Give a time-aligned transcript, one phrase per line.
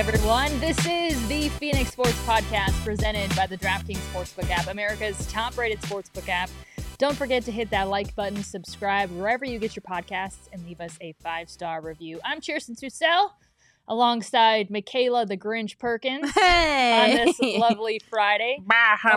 [0.00, 0.58] Everyone.
[0.60, 5.78] This is the Phoenix Sports Podcast presented by the DraftKings Sportsbook app, America's top rated
[5.82, 6.48] sportsbook app.
[6.96, 10.80] Don't forget to hit that like button, subscribe wherever you get your podcasts, and leave
[10.80, 12.18] us a five star review.
[12.24, 13.34] I'm Kirsten Tussell
[13.88, 17.18] alongside Michaela the Grinch Perkins Hey.
[17.20, 18.58] on this lovely Friday.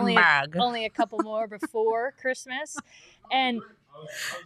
[0.00, 0.18] Only a,
[0.62, 2.76] only a couple more before Christmas.
[3.32, 3.62] And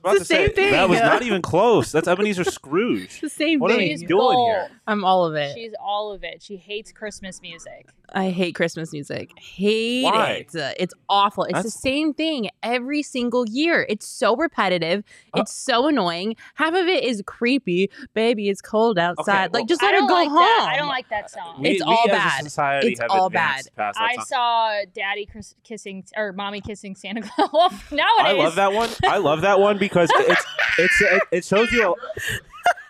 [0.04, 0.72] It's the same say, thing.
[0.72, 1.92] That was not even close.
[1.92, 3.20] That's Ebenezer Scrooge.
[3.20, 4.00] the same What are thing.
[4.00, 4.70] you doing here?
[4.86, 5.54] I'm all of it.
[5.54, 6.42] she's all of it.
[6.42, 7.88] She hates Christmas music.
[8.14, 9.30] I hate Christmas music.
[9.38, 10.46] Hate Why?
[10.52, 10.56] it.
[10.58, 11.44] Uh, It's awful.
[11.44, 13.84] It's the same thing every single year.
[13.88, 15.04] It's so repetitive.
[15.34, 16.34] Uh, It's so annoying.
[16.54, 17.90] Half of it is creepy.
[18.14, 19.52] Baby, it's cold outside.
[19.52, 20.36] well, like, just let her go like home.
[20.38, 20.70] that.
[20.72, 21.64] I don't like that song.
[21.66, 22.38] It's we, all bad.
[22.40, 24.24] As a society It's have all advanced past that I song.
[24.26, 27.50] saw Daddy kiss- kissing or Mommy kissing Santa Claus.
[27.52, 28.90] well, nowadays, I love that one.
[29.04, 30.44] I love that one because it's
[30.78, 31.92] it's it, it shows you.
[31.92, 31.94] A,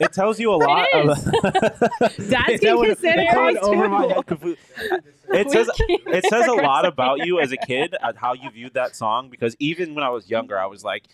[0.01, 1.25] it tells you a lot It of.
[2.01, 4.59] Dads That can one- that went over my head completely.
[5.31, 8.75] It says it says a lot about you as a kid and how you viewed
[8.75, 11.05] that song because even when I was younger, I was like,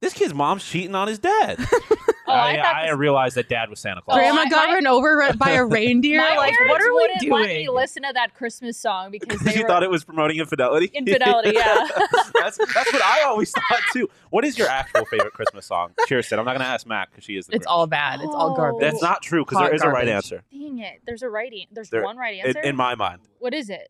[0.00, 1.58] "This kid's mom's cheating on his dad."
[2.28, 4.16] Oh, I I, I, this- realized that dad was Santa Claus.
[4.16, 6.18] Oh, Grandma I- got my- run over by a reindeer.
[6.18, 7.76] My like, what are we wouldn't let me doing?
[7.76, 10.86] listen to that Christmas song because Because they you were thought it was promoting infidelity.
[10.94, 11.52] infidelity.
[11.54, 11.88] Yeah.
[12.40, 14.08] that's that's what I always thought too.
[14.30, 15.92] What is your actual favorite Christmas song?
[16.08, 17.46] Kirsten, I'm not going to ask Mac because she is.
[17.46, 17.70] The It's Grinch.
[17.70, 18.20] all bad.
[18.20, 18.56] It's all Oh.
[18.56, 18.80] garbage.
[18.80, 20.14] That's not true because there is Hot is a right garbage.
[20.14, 21.00] answer Dang it!
[21.06, 21.52] There's a right.
[21.52, 22.60] an- There's There- one right in, answer.
[22.60, 23.20] in my mind.
[23.38, 23.88] what is it?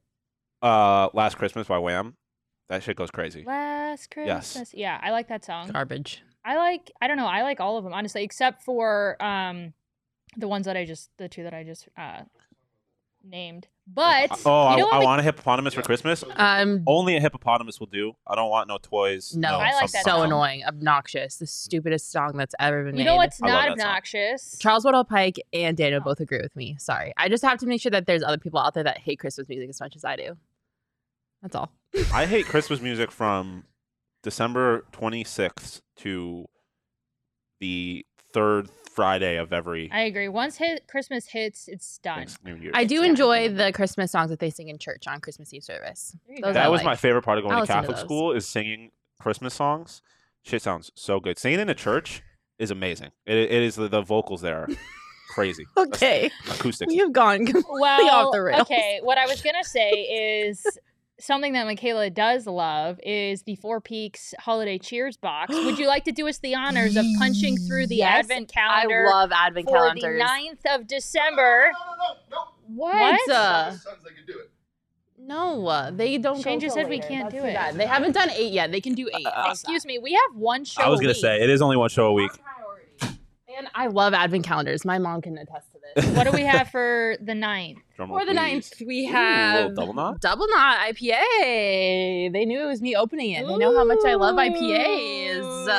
[0.62, 2.15] Uh, Last Christmas by Wham.
[2.69, 3.44] That shit goes crazy.
[3.47, 4.27] Last Christmas.
[4.28, 4.53] Yes.
[4.53, 4.75] Christmas.
[4.75, 5.71] Yeah, I like that song.
[5.71, 6.22] garbage.
[6.48, 6.91] I like.
[7.03, 7.26] I don't know.
[7.26, 9.75] I like all of them honestly, except for um,
[10.36, 12.22] the ones that I just the two that I just uh
[13.25, 13.69] named.
[13.91, 16.22] But oh, you know I, I we- want a hippopotamus for Christmas.
[16.36, 18.12] Um, Only a hippopotamus will do.
[18.26, 19.34] I don't want no toys.
[19.34, 20.25] no, I like that so song.
[20.26, 23.04] annoying, obnoxious, the stupidest song that's ever been you made.
[23.04, 23.72] You know what's not that song.
[23.72, 24.59] obnoxious?
[24.59, 26.04] Charles Woodall Pike and Daniel Oh.
[26.04, 26.76] both agree with me.
[26.78, 29.19] Sorry, I just have to make sure that there's other people out there that hate
[29.20, 30.36] Christmas music as much as I do.
[31.42, 31.72] That's all.
[32.12, 33.65] I hate Christmas music from
[34.23, 36.47] December 26th to
[37.61, 40.29] the third Friday of every I agree.
[40.29, 42.27] Once hit Christmas hits, it's done.
[42.45, 42.75] New Year's.
[42.77, 46.17] I do enjoy the Christmas songs that they sing in church on Christmas Eve service.
[46.27, 46.51] There Those.
[46.51, 46.87] I That was like.
[46.87, 48.05] my favorite part of going I'll to listen to Catholic those.
[48.05, 48.91] school is singing
[49.21, 50.03] Christmas songs.
[50.43, 51.39] Shit sounds so good.
[51.39, 52.23] Singing in a church
[52.59, 53.11] is amazing.
[53.27, 54.69] It, it is the, the vocals there are
[55.31, 55.65] crazy.
[55.77, 56.89] Okay, Acoustics.
[56.91, 58.62] we have gone completely well, off the rails.
[58.62, 58.99] okay.
[59.03, 60.65] What I was gonna say is
[61.21, 65.55] something that Michaela does love is the Four Peaks Holiday Cheers box.
[65.55, 68.61] Would you like to do us the honors of punching through the Yes, Advent I
[68.61, 70.21] calendar love advent for calendars.
[70.21, 70.25] the
[70.71, 71.71] 9th of December?
[71.73, 72.45] No, no, no, no.
[72.75, 73.21] What?
[73.27, 73.31] What?
[73.31, 73.71] Uh,
[74.05, 74.51] they do it.
[75.19, 76.43] no, uh, they don't.
[76.43, 77.55] Shane just till said we can't That's do it.
[77.55, 77.75] bad.
[77.77, 78.71] They haven't done eight yet.
[78.71, 79.27] They can do eight.
[79.51, 80.83] Excuse me, we have one show.
[80.83, 81.17] I was gonna week.
[81.23, 82.31] say it is only one show a week.
[83.59, 84.85] And I love advent calendars.
[84.85, 86.17] My mom can attest to this.
[86.17, 87.79] What do we have for the ninth?
[87.97, 88.35] Drum For the please.
[88.37, 90.21] ninth, we have little double knot.
[90.21, 92.33] Double Knot IPA.
[92.33, 93.45] They knew it was me opening it.
[93.47, 95.69] They know how much I love IPAs.
[95.69, 95.71] Uh,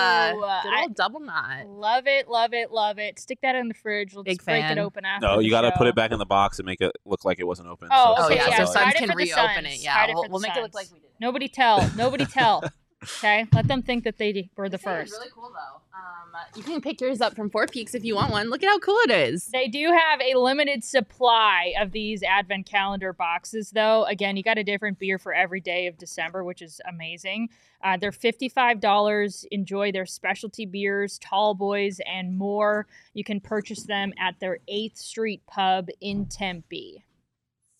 [0.41, 1.67] I- Double Knot.
[1.67, 3.17] Love it, love it, love it.
[3.19, 4.13] Stick that in the fridge.
[4.13, 4.77] We'll Big just break fan.
[4.77, 5.27] it open after.
[5.27, 7.39] No, you got to put it back in the box and make it look like
[7.39, 7.87] it wasn't open.
[7.91, 9.67] Oh, Oh okay, yeah, yeah, so hide Sons can reopen Suns.
[9.75, 9.83] it.
[9.83, 11.09] Yeah, it we'll, we'll make it look like we did.
[11.21, 11.89] Nobody tell.
[11.95, 12.63] Nobody tell.
[13.03, 15.11] Okay, let them think that they were the This thing first.
[15.13, 15.88] really cool though.
[15.99, 18.49] Um, you can pick yours up from Four Peaks if you want one.
[18.49, 19.47] Look at how cool it is.
[19.47, 24.05] They do have a limited supply of these advent calendar boxes, though.
[24.05, 27.49] Again, you got a different beer for every day of December, which is amazing.
[27.83, 29.45] Uh, they're $55.
[29.51, 32.87] Enjoy their specialty beers, tall boys, and more.
[33.13, 37.03] You can purchase them at their 8th Street pub in Tempe.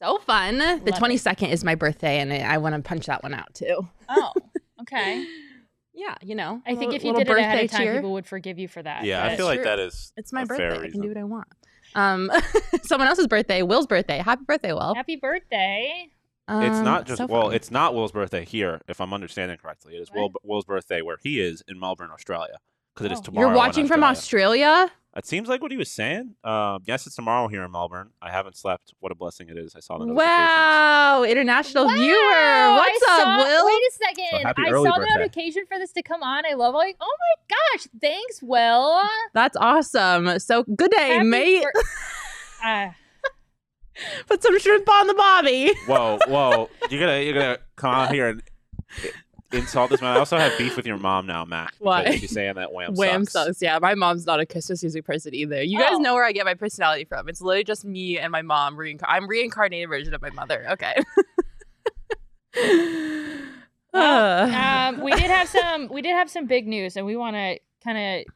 [0.01, 0.57] So fun.
[0.57, 0.93] The Love it.
[0.95, 3.87] 22nd is my birthday, and I want to punch that one out too.
[4.07, 4.33] Oh,
[4.81, 5.25] okay.
[5.99, 6.61] Yeah, you know.
[6.65, 7.95] I think a if you did it ahead of time, cheer.
[7.95, 9.03] people would forgive you for that.
[9.03, 9.65] Yeah, I feel like true.
[9.65, 10.69] that is It's my a birthday.
[10.69, 11.47] fair I can do what I want.
[11.93, 12.31] Um,
[12.83, 14.19] someone else's birthday, Will's birthday.
[14.19, 14.95] Happy birthday, Will.
[14.95, 16.09] Happy birthday.
[16.51, 17.53] It's Um, not just so well, fun.
[17.53, 19.95] it's not Will's birthday here, if I'm understanding correctly.
[19.97, 22.57] It is Will, Will's birthday where he is in Melbourne, Australia,
[22.93, 23.23] because it is Oh.
[23.23, 23.47] tomorrow.
[23.49, 24.89] You're watching from Australia.
[25.17, 26.35] It seems like what he was saying.
[26.43, 28.11] Um, yes, it's tomorrow here in Melbourne.
[28.21, 28.93] I haven't slept.
[28.99, 29.75] What a blessing it is!
[29.75, 30.37] I saw the notifications.
[30.37, 32.15] Wow, international Wow, viewer.
[32.15, 33.65] I What's up, saw- Will?
[33.65, 34.45] Wait a second.
[34.45, 36.45] happy I early saw the notification for this to come on.
[36.45, 39.01] I love like, oh my gosh, thanks, Will.
[39.33, 40.37] That's awesome.
[40.39, 41.63] So good day, Happy mate.
[41.63, 41.83] bir-
[42.63, 42.95] Ah,
[44.27, 45.71] Put some shrimp on the bobby.
[45.87, 46.69] Whoa, whoa!
[46.91, 48.43] You're gonna you're gonna come out here and
[49.51, 50.15] insult this man.
[50.15, 51.71] I also have beef with your mom now, Mac.
[51.71, 52.15] because Why?
[52.17, 53.47] She's saying that wham, Wham sucks.
[53.47, 53.61] sucks.
[53.61, 55.61] Yeah, my mom's not a Christmas music person either.
[55.63, 55.97] You guys Oh.
[55.99, 57.27] know where I get my personality from.
[57.29, 58.75] It's literally just me and my mom.
[58.77, 60.65] Reincar- I'm reincarnated version of my mother.
[60.71, 60.95] Okay.
[63.91, 67.15] Well, Uh, um, we did have some we did have some big news and we
[67.15, 67.97] want to kind
[68.27, 68.33] of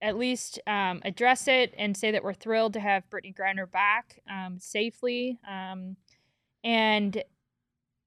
[0.00, 4.20] at least um, address it and say that we're thrilled to have Brittney Griner back
[4.30, 5.96] um, safely um,
[6.64, 7.22] and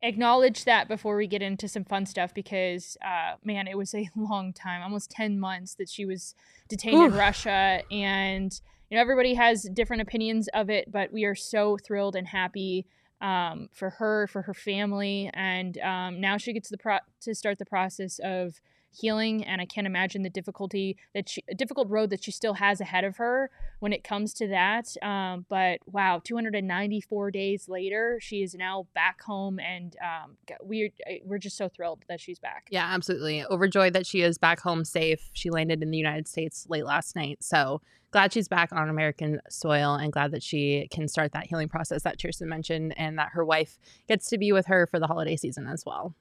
[0.01, 4.10] acknowledge that before we get into some fun stuff because uh, man it was a
[4.16, 6.36] long time almost 10 months that she was
[6.68, 7.81] detained in russia.
[7.92, 8.60] And
[8.90, 12.86] you know everybody has different opinions of it but we are so thrilled and happy
[13.22, 17.57] um, for her, for her family, and um, now she gets the pro- to start
[17.57, 19.44] the process of healing.
[19.44, 23.03] And I can't imagine the difficulty that she, difficult road that she still has ahead
[23.03, 23.50] of her
[23.80, 24.95] when it comes to that.
[25.01, 30.89] Um, but wow, 294 days later, she is now back home, and um, we're
[31.24, 32.68] we're just so thrilled that she's back.
[32.69, 33.45] yeah, absolutely.
[33.45, 35.30] Overjoyed that she is back home safe.
[35.33, 37.39] She landed in the United States late last night.
[37.42, 37.81] So
[38.12, 42.03] glad she's back on American soil and glad that she can start that healing process
[42.03, 43.77] that Kirsten mentioned and that her wife
[44.07, 46.15] gets to be with her for the holiday season as well.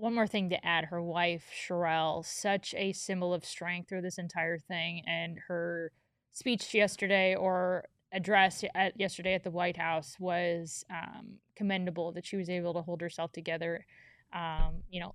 [0.00, 4.16] One more thing to add her wife Cherelle such a symbol of strength through this
[4.16, 5.92] entire thing and her
[6.32, 12.38] speech yesterday or address at yesterday at the White House was um, commendable that she
[12.38, 13.84] was able to hold herself together.
[14.32, 15.14] Um, you know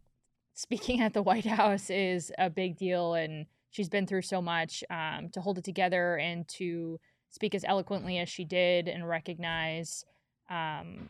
[0.54, 4.84] speaking at the White House is a big deal and she's been through so much
[4.92, 7.00] um, to hold it together and to
[7.32, 10.06] speak as eloquently as she did and recognize
[10.52, 11.10] um,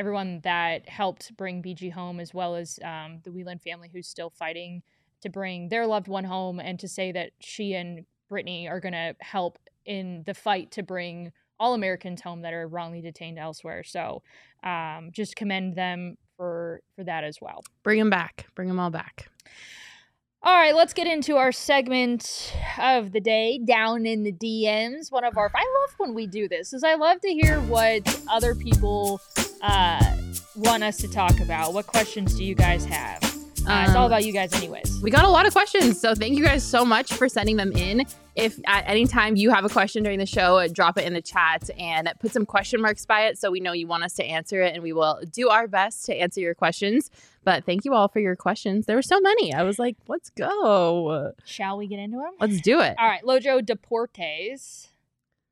[0.00, 4.30] everyone that helped bring BG home, as well as um, the Whelan family who's still
[4.30, 4.82] fighting
[5.20, 8.94] to bring their loved one home, and to say that she and Brittany are going
[8.94, 13.84] to help in the fight to bring all Americans home that are wrongly detained elsewhere.
[13.84, 14.22] So,
[14.64, 17.62] um, just commend them for for that as well.
[17.82, 18.46] Bring them back.
[18.54, 19.28] Bring them all back.
[20.42, 25.12] All right, let's get into our segment of the day, down in the DMs.
[25.12, 28.22] One of our, I love when we do this, is I love to hear what
[28.26, 29.20] other people
[29.62, 30.16] uh,
[30.56, 31.72] want us to talk about.
[31.74, 33.22] What questions do you guys have?
[33.68, 35.00] Uh, it's all Um, about you guys, anyways.
[35.02, 37.72] We got a lot of questions, so thank you guys so much for sending them
[37.72, 38.06] in.
[38.34, 41.20] If at any time you have a question during the show, drop it in the
[41.20, 44.24] chat and put some question marks by it so we know you want us to
[44.24, 47.10] answer it, and we will do our best to answer your questions.
[47.44, 48.86] But thank you all for your questions.
[48.86, 49.52] There were so many.
[49.52, 51.32] I was like, let's go.
[51.44, 52.32] Shall we get into them?
[52.40, 52.94] Let's do it.
[52.98, 54.86] All right, Lojo Deportes.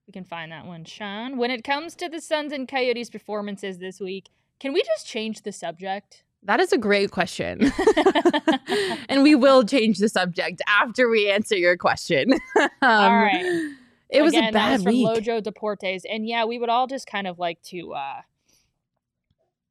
[0.08, 1.36] We can find that one, Sean.
[1.36, 5.42] When it comes to the Suns and Coyotes performances this week, can we just change
[5.42, 6.24] the subject?
[6.42, 7.70] That is a great question.
[9.10, 12.32] and we will change the subject after we answer your question.
[12.56, 13.74] um, All right.
[14.08, 15.06] It was Again, a that bad was from week.
[15.06, 18.22] Lojo Deportes, and yeah, we would all just kind of like to uh,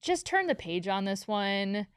[0.03, 1.87] just turn the page on this one.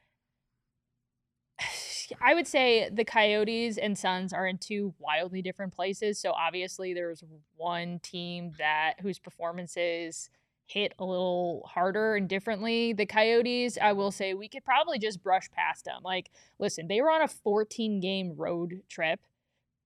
[2.20, 6.18] I would say the Coyotes and Suns are in two wildly different places.
[6.18, 7.22] So obviously, there's
[7.56, 10.30] one team that whose performances
[10.66, 12.92] hit a little harder and differently.
[12.92, 16.00] The Coyotes, I will say, we could probably just brush past them.
[16.04, 19.20] Like, listen, they were on a 14 game road trip.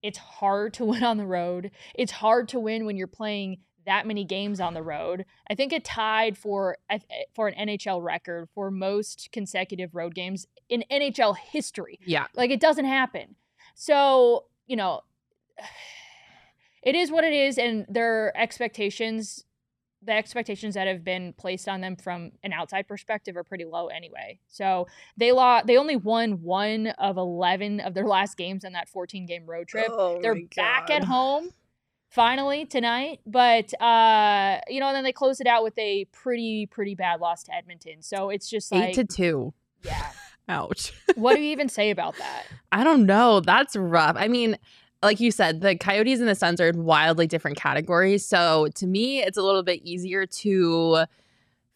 [0.02, 1.70] It's hard to win on the road.
[1.94, 5.24] It's hard to win when you're playing that many games on the road.
[5.48, 6.98] I think it tied for eh,
[7.34, 11.98] for an NHL record for most consecutive road games in NHL history.
[12.04, 12.26] yeah.
[12.34, 13.36] Like it doesn't happen.
[13.74, 15.00] So, you know,
[16.82, 19.44] it is what it is and their expectations
[20.06, 23.86] the expectations that have been placed on them from an outside perspective are pretty low
[23.86, 24.38] anyway.
[24.48, 24.86] So
[25.16, 29.26] they lost they only won one of 11 of their last games on that 14
[29.26, 29.86] game road trip.
[29.88, 31.50] Oh They're back at home
[32.14, 36.66] finally tonight, but uh you know, and then they closed it out with a pretty
[36.66, 38.02] pretty bad loss to Edmonton.
[38.02, 39.52] So it's just like Eight to two.
[39.82, 40.10] yeah.
[40.48, 40.92] Ouch.
[41.16, 42.44] What do you even say about that?
[42.70, 43.40] I don't know.
[43.40, 44.14] That's rough.
[44.18, 44.58] I mean,
[45.02, 48.26] like you said, the Coyotes and the Suns are in wildly different categories.
[48.26, 51.04] So to me, it's a little bit easier to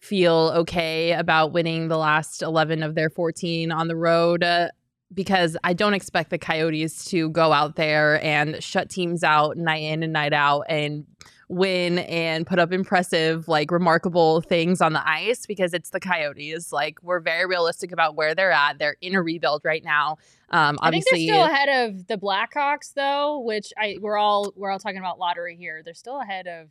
[0.00, 4.44] feel okay about winning the last 11 of their 14 on the road.
[4.44, 4.68] Uh,
[5.12, 9.82] because I don't expect the Coyotes to go out there and shut teams out night
[9.82, 11.06] in and night out and
[11.48, 16.72] win and put up impressive, like remarkable things on the ice because it's the Coyotes.
[16.72, 18.78] Like we're very realistic about where they're at.
[18.78, 20.18] They're in a rebuild right now.
[20.50, 24.52] Um, I think obviously, they're still ahead of the Blackhawks, though, which I we're all
[24.56, 25.82] we're all talking about lottery here.
[25.84, 26.68] They're still ahead of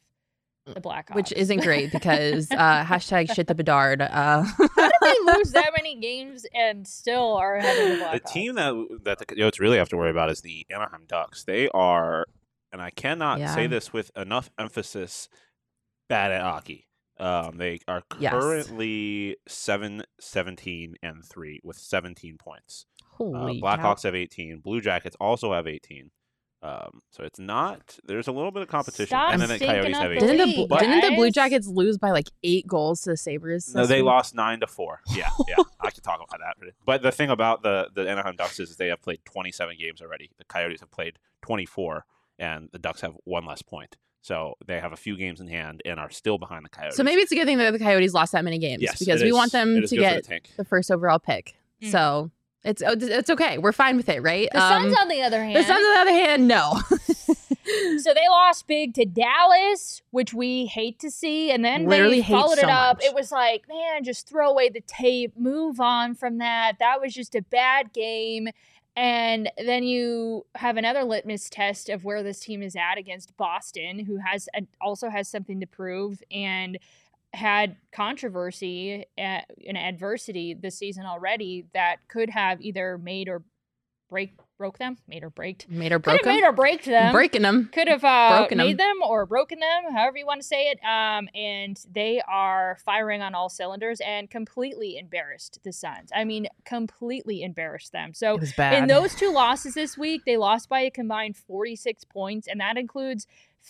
[0.73, 4.01] the Blackhawks, which isn't great because uh, hashtag shit the Bedard.
[4.01, 8.11] Uh, How did they lose that many games and still are ahead of the Blackhawks?
[8.13, 11.43] The team that that the Coyotes really have to worry about is the Anaheim Ducks.
[11.43, 12.25] They are,
[12.71, 15.29] and I cannot say this with enough emphasis,
[16.09, 16.85] bad at hockey.
[17.19, 18.31] Um, they are Yes.
[18.31, 22.85] currently 7 17 and 3 with 17 points.
[23.01, 23.65] Uh, holy cow.
[23.75, 24.59] Blackhawks have 18.
[24.59, 26.11] Blue Jackets also have 18.
[26.63, 29.07] Um, so it's not, there's a little bit of competition.
[29.07, 30.27] Stop and then the stinking Coyotes up have the 18.
[30.27, 31.29] Didn't the, league, didn't the Blue.
[31.31, 33.73] Jackets lose by like eight goals to the Sabres?
[33.75, 34.05] No, they week?
[34.07, 35.01] lost nine to four.
[35.15, 35.55] Yeah, yeah.
[35.79, 36.73] I can talk about that.
[36.85, 40.31] But the thing about the the Anaheim Ducks is they have played 27 games already.
[40.37, 42.05] The Coyotes have played 24,
[42.39, 43.95] and the Ducks have one less point.
[44.21, 46.97] So they have a few games in hand and are still behind the Coyotes.
[46.97, 49.21] So maybe it's a good thing that the Coyotes lost that many games yes, because
[49.21, 51.55] we is- want them to get the the first overall pick.
[51.81, 51.91] Mm.
[51.91, 52.31] So
[52.63, 53.57] it's oh, it's okay.
[53.57, 54.49] We're fine with it, right?
[54.51, 56.79] The Suns, Um, on the other hand, the Suns, on the other hand, no.
[57.99, 62.27] so they lost big to Dallas, which we hate to see, and then Literally they
[62.27, 62.97] followed it up.
[62.97, 63.05] much.
[63.05, 66.73] It was like, man, just throw away the tape, move on from that.
[66.79, 68.49] That was just a bad game.
[68.95, 73.99] And then you have another litmus test of where this team is at against Boston,
[73.99, 74.49] who has
[74.81, 76.79] also has something to prove and
[77.37, 83.43] had controversy uh, and adversity this season already that could have either made or
[84.09, 85.69] break broke them, made or braked.
[85.69, 86.49] made or broke made them.
[86.49, 87.69] or break them Breaking them.
[87.71, 90.79] could have uh, Broken made them or broken them, however you want to say it.
[90.83, 96.09] Um, and they are firing on all cylinders and completely embarrassed the Suns.
[96.15, 98.13] I mean, completely embarrassed them.
[98.15, 98.73] So It was bad.
[98.81, 102.77] in those two losses this week, they lost by a combined 46 points, and that
[102.77, 103.27] includes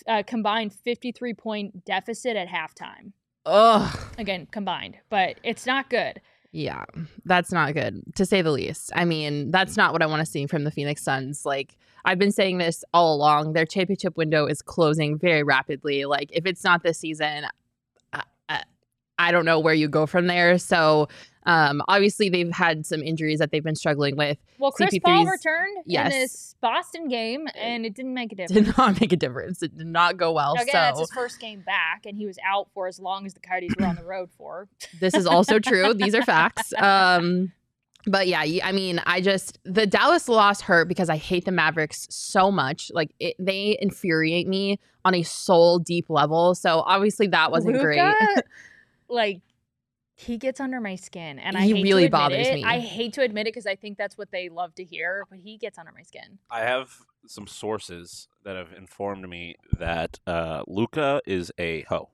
[0.07, 3.11] a combined 53 point deficit at halftime.
[3.47, 3.97] Ugh.
[4.17, 6.21] Again, combined, but it's not good.
[6.51, 6.85] Yeah,
[7.25, 8.91] that's not good to say the least.
[8.95, 11.45] I mean, that's not what I want to see from the Phoenix Suns.
[11.45, 13.53] Like, I've been saying this all along.
[13.53, 16.05] Their championship window is closing very rapidly.
[16.05, 17.45] Like, if it's not this season,
[18.13, 18.63] I, I,
[19.19, 20.57] I don't know where you go from there.
[20.57, 21.09] So,
[21.47, 24.37] um, obviously, they've had some injuries that they've been struggling with.
[24.59, 26.13] Well, Chris Paul CP3's returned yes.
[26.13, 28.67] in this Boston game, and it didn't make a difference.
[28.67, 29.63] Did not make a difference.
[29.63, 30.55] It did not go well.
[30.55, 33.33] Again, so, that's his first game back, and he was out for as long as
[33.33, 34.67] the Coyotes were on the road for.
[34.99, 35.93] this is also true.
[35.97, 36.73] These are facts.
[36.77, 37.53] Um,
[38.05, 42.07] but yeah, I mean, I just the Dallas loss hurt because I hate the Mavericks
[42.09, 42.91] so much.
[42.93, 46.55] Like it, they infuriate me on a soul deep level.
[46.55, 48.01] So obviously that wasn't great.
[49.09, 49.39] Like
[50.19, 52.55] he gets under my skin, and I He hate really to admit bothers it.
[52.55, 52.63] me.
[52.63, 55.37] I hate to admit it because I think that's what they love to hear, but
[55.37, 56.39] he gets under my skin.
[56.49, 56.89] I have
[57.27, 62.09] some sources that have informed me that uh, Luka is a hoe.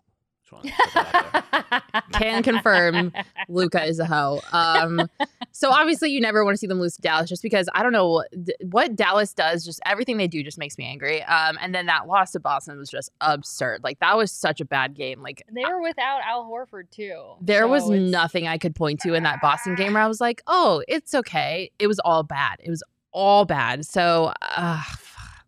[0.52, 2.12] Just to put that out there.
[2.22, 3.12] Can confirm
[3.50, 4.42] Luka is a hoe.
[4.52, 5.10] Um,
[5.52, 7.92] so obviously you never want to see them lose to Dallas just because I don't
[7.92, 9.66] know d- what Dallas does.
[9.66, 11.24] Just everything they do just makes me angry.
[11.24, 13.84] Um, and then that loss to Boston was just absurd.
[13.84, 15.22] Like that was such a bad game.
[15.22, 17.34] Like they were without Al Horford too.
[17.42, 20.08] There was so it's- nothing I could point to in that Boston game where I
[20.08, 21.72] was like, oh, it's okay.
[21.80, 22.58] It was all bad.
[22.60, 23.86] It was all bad.
[23.86, 24.82] So, uh,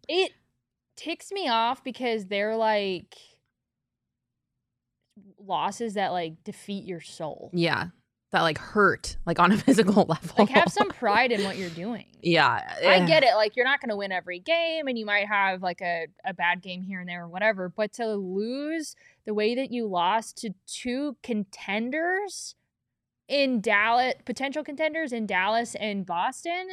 [0.08, 0.32] It
[0.96, 3.16] ticks me off because they're like
[5.48, 7.50] losses that like defeat your soul.
[7.54, 7.88] yeah,
[8.32, 10.36] that like hurt, like on a physical level.
[10.38, 12.06] Like have some pride in what you're doing.
[12.22, 12.76] yeah.
[12.82, 13.06] I eh.
[13.06, 13.36] get it.
[13.36, 16.34] Like you're not going to win every game, and you might have like a, a
[16.34, 17.70] bad game here and there or whatever.
[17.70, 22.56] But to lose the way that you lost to two contenders
[23.28, 26.68] in Dallas, potential contenders in Dallas and Boston,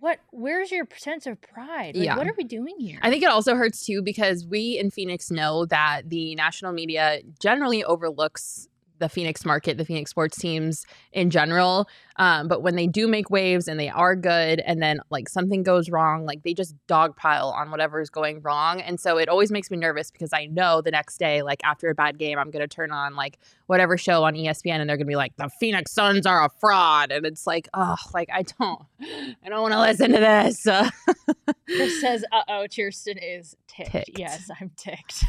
[0.00, 0.20] what?
[0.30, 1.96] Where's your sense of pride?
[1.96, 2.16] Like, Yeah.
[2.16, 2.98] What are we doing here?
[3.02, 7.20] I think it also hurts too because we in Phoenix know that the national media
[7.40, 11.88] generally overlooks the Phoenix market, the Phoenix sports teams in general.
[12.18, 15.62] Um, but when they do make waves and they are good, and then like something
[15.62, 18.80] goes wrong, like they just dogpile on whatever is going wrong.
[18.80, 21.88] And so it always makes me nervous because I know the next day, like after
[21.90, 24.96] a bad game, I'm going to turn on like whatever show on ESPN and they're
[24.96, 27.10] going to be like, the Phoenix Suns are a fraud.
[27.10, 30.66] And it's like, oh, like I don't, I don't want to listen to this.
[30.66, 30.88] Uh,
[31.66, 33.90] Chris says, "Uh oh, Cheerston is ticked.
[33.90, 34.18] Ticked.
[34.18, 35.24] Yes, I'm ticked."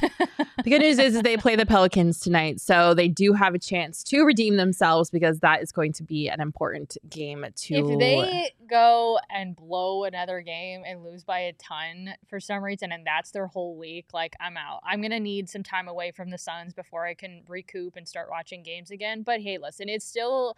[0.63, 3.59] The good news is, is they play the Pelicans tonight, so they do have a
[3.59, 7.75] chance to redeem themselves because that is going to be an important important game to.
[7.75, 12.91] If they go and blow another game and lose by a ton for some reason,
[12.91, 14.81] and that's their whole week, like I'm out.
[14.83, 18.29] I'm gonna need some time away from the Suns before I can recoup and start
[18.29, 19.23] watching games again.
[19.23, 20.55] But hey, listen, it's still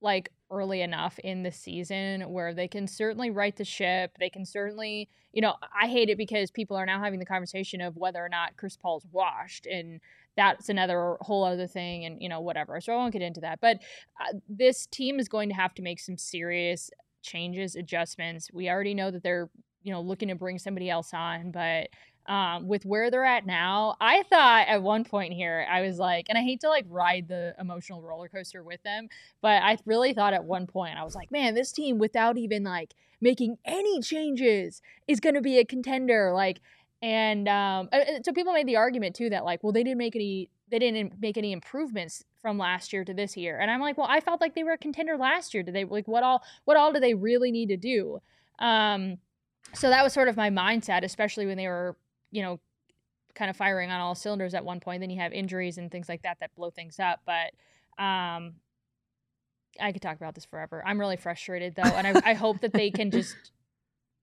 [0.00, 4.16] like early enough in the season where they can certainly right the ship.
[4.18, 7.80] They can certainly, you know, I hate it because people are now having the conversation
[7.80, 10.00] of whether or not Chris Paul's washed and
[10.36, 13.60] that's another whole other thing and you know whatever so i won't get into that
[13.60, 13.78] but
[14.20, 16.90] uh, this team is going to have to make some serious
[17.22, 18.50] changes adjustments.
[18.52, 19.48] We already know that they're
[19.82, 21.88] you know looking to bring somebody else on but
[22.32, 26.26] um, with where they're at now i thought at one point here i was like
[26.28, 29.08] and i hate to like ride the emotional roller coaster with them
[29.40, 32.62] but i really thought at one point i was like man this team without even
[32.62, 36.32] like making any changes is going to be a contender.
[36.34, 36.60] Like
[37.02, 37.88] and um,
[38.24, 41.20] so people made the argument too that like, well, they didn't make any, they didn't
[41.20, 43.58] make any improvements from last year to this year.
[43.58, 45.64] And I'm like, well, I felt like they were a contender last year.
[45.64, 48.20] Did they like what all, what all do they really need to do?
[48.60, 49.18] Um,
[49.74, 51.96] so that was sort of my mindset, especially when they were,
[52.30, 52.60] you know,
[53.34, 55.00] kind of firing on all cylinders at one point.
[55.00, 57.20] Then you have injuries and things like that that blow things up.
[57.26, 57.52] But
[58.02, 58.54] um,
[59.80, 60.82] I could talk about this forever.
[60.86, 63.36] I'm really frustrated though, and I, I hope that they can just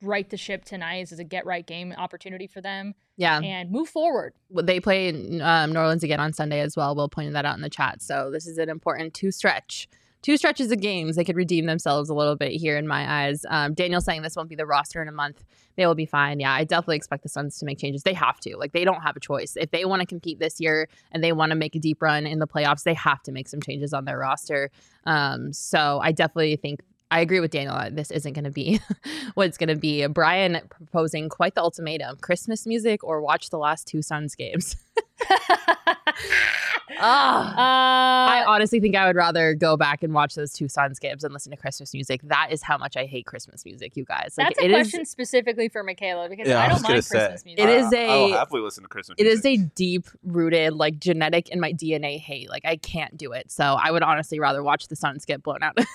[0.01, 1.03] right the ship tonight.
[1.03, 2.93] This is a get right game opportunity for them.
[3.17, 3.39] Yeah.
[3.39, 4.33] And move forward.
[4.51, 5.09] They play
[5.41, 6.95] um, New Orleans again on Sunday as well.
[6.95, 8.01] We'll point that out in the chat.
[8.01, 9.89] So this is an important two stretch.
[10.21, 13.45] Two stretches of games, they could redeem themselves a little bit here in my eyes.
[13.47, 15.45] Um, Daniel saying this won't be the roster in a month.
[15.77, 16.41] They will be fine.
[16.41, 18.03] Yeah, I definitely expect the Suns to make changes.
[18.03, 18.57] They have to.
[18.57, 19.55] Like, they don't have a choice.
[19.55, 22.27] If they want to compete this year and they want to make a deep run
[22.27, 24.71] in the playoffs, they have to make some changes on their roster.
[25.05, 27.75] Um, so I definitely think I agree with Daniel.
[27.91, 28.79] This isn't going to be
[29.33, 30.05] what it's going to be.
[30.07, 34.75] Brian proposing quite the ultimatum Christmas music or watch the last two Suns games.
[36.91, 40.99] Oh, uh, I honestly think I would rather go back and watch those two Suns
[40.99, 42.21] games and listen to Christmas music.
[42.23, 44.35] That is how much I hate Christmas music, you guys.
[44.37, 47.41] Like, that's a question is, specifically for Michaela because yeah, I don't I mind Christmas
[47.41, 47.59] say, music.
[47.59, 49.15] It is a I'll happily listen to Christmas.
[49.19, 49.45] It music.
[49.45, 52.49] is a deep rooted, like genetic in my DNA hate.
[52.49, 53.51] Like I can't do it.
[53.51, 55.85] So I would honestly rather watch the Suns get blown out the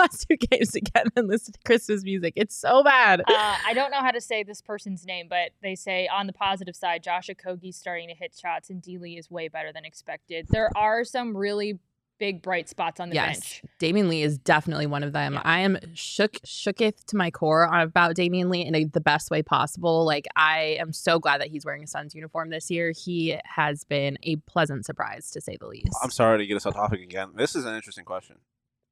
[0.00, 2.34] last two games again than listen to Christmas music.
[2.36, 3.20] It's so bad.
[3.20, 6.32] Uh, I don't know how to say this person's name, but they say on the
[6.32, 9.84] positive side, Josh Okogie's starting to hit shots and D Lee is way better than
[9.84, 10.41] expected.
[10.48, 11.78] There are some really
[12.22, 13.40] big bright spots on the yes.
[13.40, 13.62] bench.
[13.80, 15.34] Damion Lee is definitely one of them.
[15.34, 15.42] Yeah.
[15.44, 19.42] I am shook shooketh to my core about Damion Lee in a, the best way
[19.42, 20.04] possible.
[20.04, 22.92] Like I am so glad that he's wearing a Suns uniform this year.
[22.92, 25.96] He has been a pleasant surprise to say the least.
[26.00, 27.30] I'm sorry to get us off topic again.
[27.34, 28.36] This is an interesting question.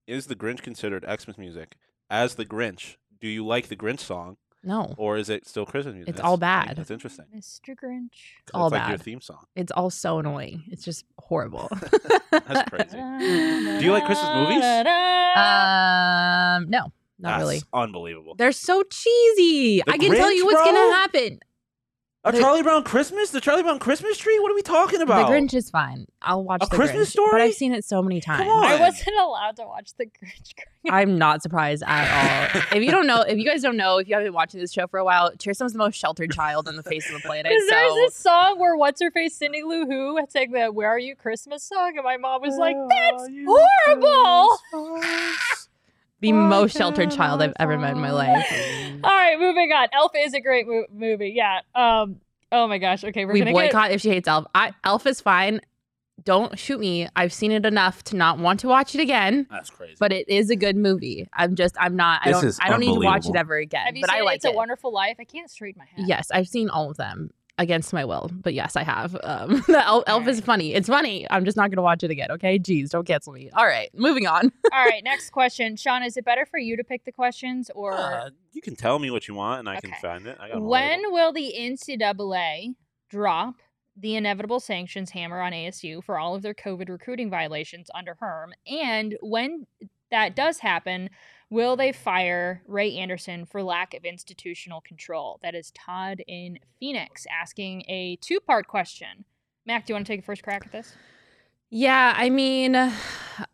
[0.09, 1.77] Is the Grinch considered Xmas music?
[2.11, 4.39] As the Grinch, do you like the Grinch song?
[4.63, 4.95] No.
[4.99, 6.11] Or is it still Christmas music?
[6.11, 6.77] It's that's, all bad.
[6.77, 7.25] That's interesting.
[7.35, 7.75] Mr.
[7.75, 8.11] Grinch.
[8.43, 8.77] It's all bad.
[8.77, 8.91] It's like bad.
[8.91, 9.45] your theme song.
[9.57, 10.65] It's all so annoying.
[10.71, 11.69] It's just horrible.
[12.31, 12.91] that's crazy.
[13.79, 14.63] Do you like Christmas movies?
[15.35, 16.93] Um, no.
[17.19, 17.63] Not that's really.
[17.73, 18.35] Unbelievable.
[18.37, 19.83] They're so cheesy.
[19.85, 20.73] The I can Grinch, tell you what's bro?
[20.73, 21.41] gonna happen.
[22.23, 23.31] A Charlie Brown Christmas?
[23.31, 24.39] The Charlie Brown Christmas tree?
[24.41, 25.27] What are we talking about?
[25.27, 26.07] The Grinch is fine.
[26.21, 28.47] I'll watch a the Christmas Grinch, story, but I've seen it so many times.
[28.47, 30.53] I wasn't allowed to watch the Grinch.
[30.91, 32.63] I'm not surprised at all.
[32.77, 34.71] if you don't know, if you guys don't know, if you haven't been watching this
[34.71, 37.27] show for a while, Kirsten was the most sheltered child on the face of the
[37.27, 37.53] planet.
[37.59, 37.67] so.
[37.71, 41.17] There's this song where what's her face, Cindy Lou Who, sang the "Where Are You
[41.17, 44.59] Christmas" song, and my mom was like, "That's horrible."
[46.21, 48.47] The most sheltered child I've ever met in my life.
[49.03, 49.89] All right, moving on.
[49.93, 51.33] Elf is a great mo- movie.
[51.35, 51.61] Yeah.
[51.75, 52.21] Um,
[52.53, 53.05] Oh my gosh.
[53.05, 53.93] Okay, we're we gonna boycott get...
[53.93, 54.47] if she hates Elf.
[54.55, 55.61] I, Elf is fine.
[56.23, 57.09] Don't shoot me.
[57.17, 59.47] I've seen it enough to not want to watch it again.
[59.51, 59.95] That's crazy.
[59.99, 61.29] But it is a good movie.
[61.33, 63.87] I'm just I'm not I this don't I don't need to watch it ever again.
[63.87, 65.17] Have you but seen I like It's a Wonderful Life?
[65.19, 66.07] I can't straighten my head.
[66.07, 67.31] Yes, I've seen all of them
[67.61, 68.31] against my will.
[68.33, 69.17] But yes, I have.
[69.23, 70.75] Um, the Elf, Elf is funny.
[70.75, 71.27] It's funny.
[71.31, 72.31] I'm just not going to watch it again.
[72.33, 73.51] Okay, jeez, don't cancel me.
[73.55, 74.51] All right, moving on.
[74.73, 76.03] all right, next question, Sean.
[76.03, 79.11] Is it better for you to pick the questions or uh, you can tell me
[79.11, 79.91] what you want and I okay.
[79.91, 80.39] can find it.
[80.55, 82.75] when will the NCAA
[83.11, 83.57] drop
[83.97, 88.55] the inevitable sanctions hammer on ASU for all of their COVID recruiting violations under Herm?
[88.67, 89.67] And when
[90.11, 91.11] that does happen,
[91.51, 95.39] will they fire Ray Anderson for lack of institutional control?
[95.43, 99.25] That is Todd in Phoenix asking a two part question.
[99.67, 100.95] Mac, do you want to take a first crack at this?
[101.69, 102.91] Yeah, I mean, um,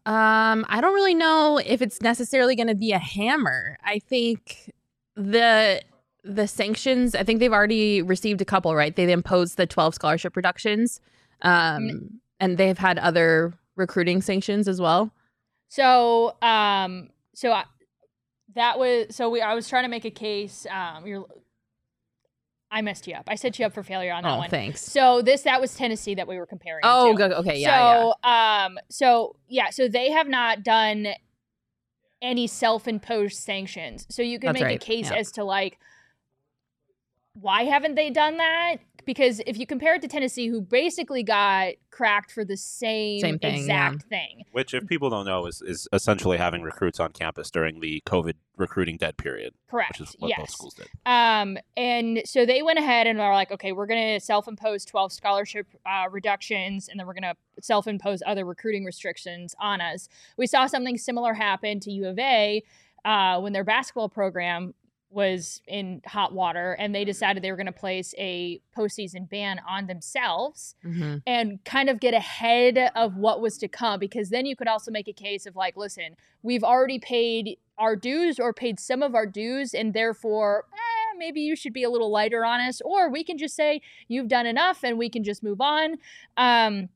[0.06, 3.76] I don't really know if it's necessarily going to be a hammer.
[3.84, 4.72] I think
[5.16, 5.82] the
[6.24, 8.94] the sanctions, I think they've already received a couple, right?
[8.94, 11.00] They've imposed the 12 scholarship reductions.
[11.42, 15.12] Um, and they've had other recruiting sanctions as well.
[15.68, 17.64] So, um, so I,
[18.56, 19.40] that was so we.
[19.40, 20.66] I was trying to make a case.
[20.70, 21.26] Um, you're,
[22.70, 23.24] I messed you up.
[23.28, 24.50] I set you up for failure on that oh, one.
[24.50, 24.82] Thanks.
[24.82, 26.80] So this that was Tennessee that we were comparing.
[26.82, 27.38] Oh, to.
[27.38, 27.78] okay, yeah.
[27.78, 28.64] So, yeah.
[28.66, 31.08] um, so yeah, so they have not done
[32.20, 34.06] any self-imposed sanctions.
[34.10, 35.18] So you can That's make a case yeah.
[35.18, 35.78] as to like
[37.40, 38.76] why haven't they done that?
[39.06, 43.38] Because if you compare it to Tennessee, who basically got cracked for the same, Same
[43.38, 43.60] thing, yeah.
[43.60, 44.42] exact thing.
[44.52, 48.34] Which, if people don't know, is, is essentially having recruits on campus during the COVID
[48.56, 50.00] recruiting dead period, Correct.
[50.00, 50.88] which is what both schools did.
[51.06, 55.12] Um, and so they went ahead and are like, okay, we're going to self-impose 12
[55.12, 60.08] scholarship uh, reductions, and then we're going to self-impose other recruiting restrictions on us.
[60.36, 62.62] We saw something similar happen to U of A
[63.04, 64.74] uh, when their basketball program
[65.10, 69.60] was in hot water, and they decided they were going to place a postseason ban
[69.68, 71.22] on themselves Mhm.
[71.26, 74.90] and kind of get ahead of what was to come because then you could also
[74.90, 79.14] make a case of like listen we've already paid our dues or paid some of
[79.14, 83.08] our dues and therefore eh, maybe you should be a little lighter on us or
[83.10, 85.96] we can just say you've done enough and we can just move on
[86.36, 86.88] um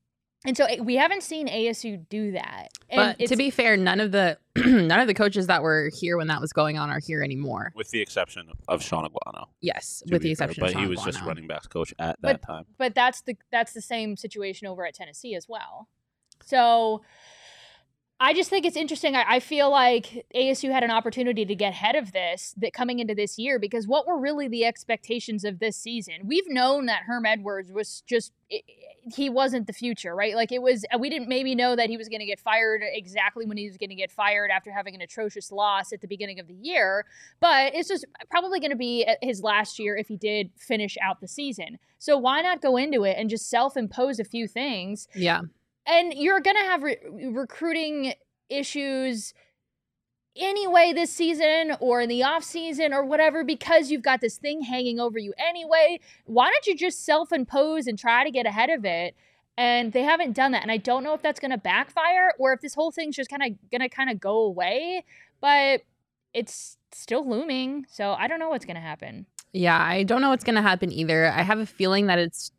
[0.44, 4.00] and so eh, we haven't seen ASU do that and But to be fair, none
[4.00, 6.98] of the none of the coaches that were here when that was going on are
[6.98, 7.72] here anymore.
[7.74, 9.46] With the exception of Shaun Aguano.
[9.61, 11.66] Yes, to with be the fair, exception But of he Sean was just running backs
[11.66, 12.64] coach at But- that time.
[12.79, 15.88] but that's the that's the same situation over at Tennessee as well.
[16.44, 17.03] So
[18.22, 19.16] I just think it's interesting.
[19.16, 22.98] I, I feel like ASU had an opportunity to get ahead of this that coming
[22.98, 26.16] into this year because what were really the expectations of this season?
[26.24, 28.62] We've known that Herm Edwards was just i- i-
[29.16, 30.35] he wasn't the future, right?
[30.37, 33.46] Like it was we didn't maybe know that he was going to get fired exactly
[33.46, 36.38] when he was going to get fired after having an atrocious loss at the beginning
[36.38, 37.06] of the year,
[37.40, 40.98] but it's just probably going to be uh, his last year if he did finish
[41.02, 41.78] out the season.
[41.98, 45.40] So why not go into it and just self-impose a few things Yeah,
[45.86, 46.98] and you're gonna have re-
[47.32, 48.14] recruiting
[48.48, 49.34] issues
[50.36, 54.62] anyway this season or in the off season or whatever because you've got this thing
[54.62, 58.84] hanging over you anyway why don't you just self-impose and try to get ahead of
[58.84, 59.14] it
[59.58, 62.52] and they haven't done that and i don't know if that's going to backfire or
[62.52, 65.04] if this whole thing's just kind of going to kind of go away
[65.40, 65.82] but
[66.32, 69.78] it's still looming so i don't know what's going to happen yeah.
[69.80, 71.26] I don't know what's gonna happen either.
[71.26, 72.52] I have a feeling that it's.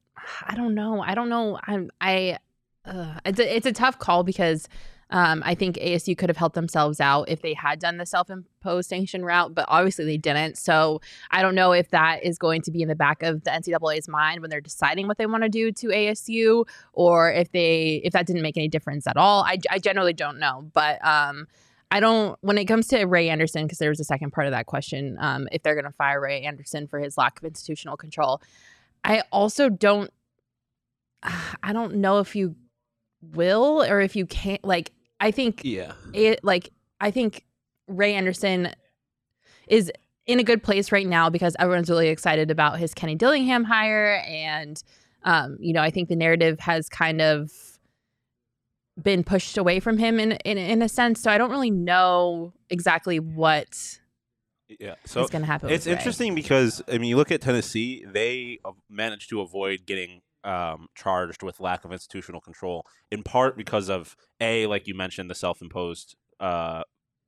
[0.46, 1.02] I don't know.
[1.02, 1.60] I don't know.
[1.66, 1.90] I'm.
[2.00, 2.38] I.
[2.86, 4.68] Uh, it's a, it's a tough call because.
[5.14, 8.88] Um, I think ASU could have helped themselves out if they had done the self-imposed
[8.88, 10.58] sanction route, but obviously they didn't.
[10.58, 13.50] So I don't know if that is going to be in the back of the
[13.50, 16.64] NCAA's mind when they're deciding what they want to do to ASU,
[16.94, 19.44] or if they if that didn't make any difference at all.
[19.44, 21.46] I, I generally don't know, but um,
[21.92, 22.38] I don't.
[22.42, 25.18] When it comes to Ray Anderson, because there was a second part of that question,
[25.20, 28.42] um, if they're going to fire Ray Anderson for his lack of institutional control,
[29.04, 30.10] I also don't.
[31.64, 32.56] I don't know if you
[33.22, 34.64] will or if you can't.
[34.64, 35.94] Like, I think Yeah.
[36.14, 37.46] it like I think
[37.88, 38.74] Ray Anderson
[39.68, 39.92] is
[40.26, 44.24] in a good place right now because everyone's really excited about his Kenny Dillingham hire
[44.28, 44.82] and
[45.24, 47.52] um you know I think the narrative has kind of
[49.02, 52.54] been pushed away from him in in, in a sense so I don't really know
[52.70, 54.00] exactly what
[54.80, 54.96] Yeah.
[55.04, 58.60] is So going to happen it's interesting because I mean, you look at Tennessee; they
[58.90, 64.16] managed to avoid getting um, charged with lack of institutional control, in part because of
[64.40, 66.84] a, like you mentioned, the self-imposed uh,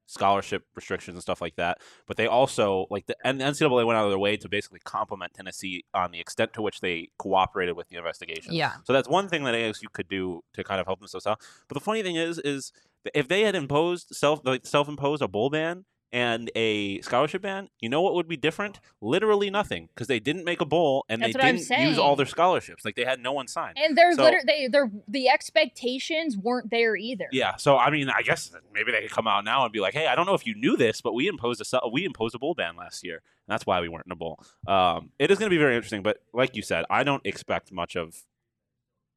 [0.05, 1.79] scholarship restrictions and stuff like that.
[2.07, 4.79] But they also like the and the NCAA went out of their way to basically
[4.83, 8.53] compliment Tennessee on the extent to which they cooperated with the investigation.
[8.53, 11.41] yeah So that's one thing that ASU could do to kind of help themselves out.
[11.67, 12.71] But the funny thing is, is
[13.13, 17.89] if they had imposed self like self-imposed a bowl ban and a scholarship ban, you
[17.89, 18.79] know what would be different?
[19.01, 22.27] Literally nothing, because they didn't make a bowl and That's they didn't use all their
[22.27, 22.85] scholarships.
[22.85, 23.77] Like they had no one signed.
[23.77, 28.09] and they're So- literally they they're the expectations weren't there either Yeah, so I mean,
[28.09, 30.35] I guess maybe they could come out now and be like, "Hey, I don't know
[30.35, 33.15] if you knew this, but we imposed a we imposed a bowl ban last year,
[33.15, 35.75] and that's why we weren't in a bowl." Um, it is going to be very
[35.75, 38.21] interesting, but like you said, I don't expect much of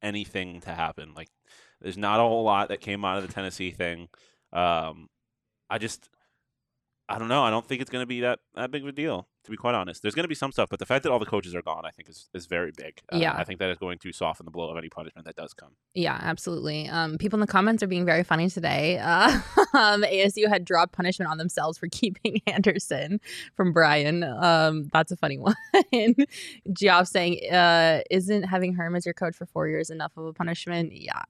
[0.01, 1.13] anything to happen.
[1.15, 1.29] Like,
[1.81, 4.09] there's not a whole lot that came out of the Tennessee thing.
[4.53, 5.09] Um,
[5.69, 6.09] I just,
[7.09, 7.43] I don't know.
[7.43, 9.27] I don't think it's going to be that that big of a deal.
[9.45, 11.19] To be quite honest, there's going to be some stuff, but the fact that all
[11.19, 12.99] the coaches are gone, I think, is, is very big.
[13.13, 13.33] Uh, Yeah.
[13.33, 15.69] I think that is going to soften the blow of any punishment that does come.
[15.93, 16.89] Yeah, absolutely.
[16.89, 18.97] Um, people in the comments are being very funny today.
[18.97, 19.29] Uh,
[19.73, 23.21] um, ASU had dropped punishment on themselves for keeping Anderson
[23.55, 24.25] from Brian.
[24.25, 25.55] Um, that's a funny one.
[26.73, 30.33] Geoff saying, uh, "Isn't having Herm as your coach for four years enough of a
[30.33, 31.21] punishment?" Yeah,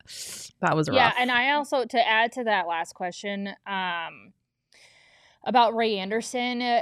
[0.61, 1.13] that was Yeah, rough.
[1.15, 4.33] Yeah, and I also to add to that last question um,
[5.47, 6.81] about Ray Anderson, uh,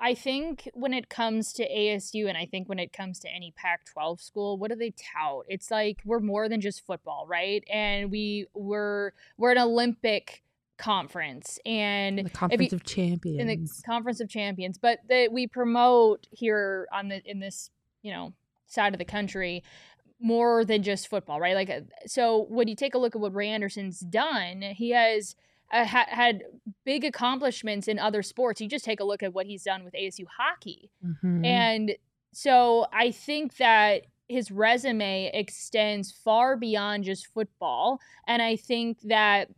[0.00, 3.54] I think when it comes to ASU and I think when it comes to any
[3.56, 5.44] Pac-12 school, what do they tout?
[5.48, 7.64] It's like we're more than just football, right?
[7.72, 10.42] And we we're we're an Olympic
[10.76, 13.40] conference and the Conference you- of Champions.
[13.40, 17.70] in the conference of champions but that we promote here on the in this
[18.02, 18.32] you know
[18.66, 19.62] side of the country
[20.18, 23.32] more than just football right like uh, so when you take a look at what
[23.32, 25.36] ray anderson's done he has
[25.72, 26.42] uh, ha- had
[26.84, 28.60] big accomplishments in other sports.
[28.60, 30.90] You just take a look at what he's done with ASU hockey.
[31.04, 31.44] Mhm.
[31.44, 31.96] And
[32.32, 38.00] so I think that his resume extends far beyond just football.
[38.26, 39.48] And I think that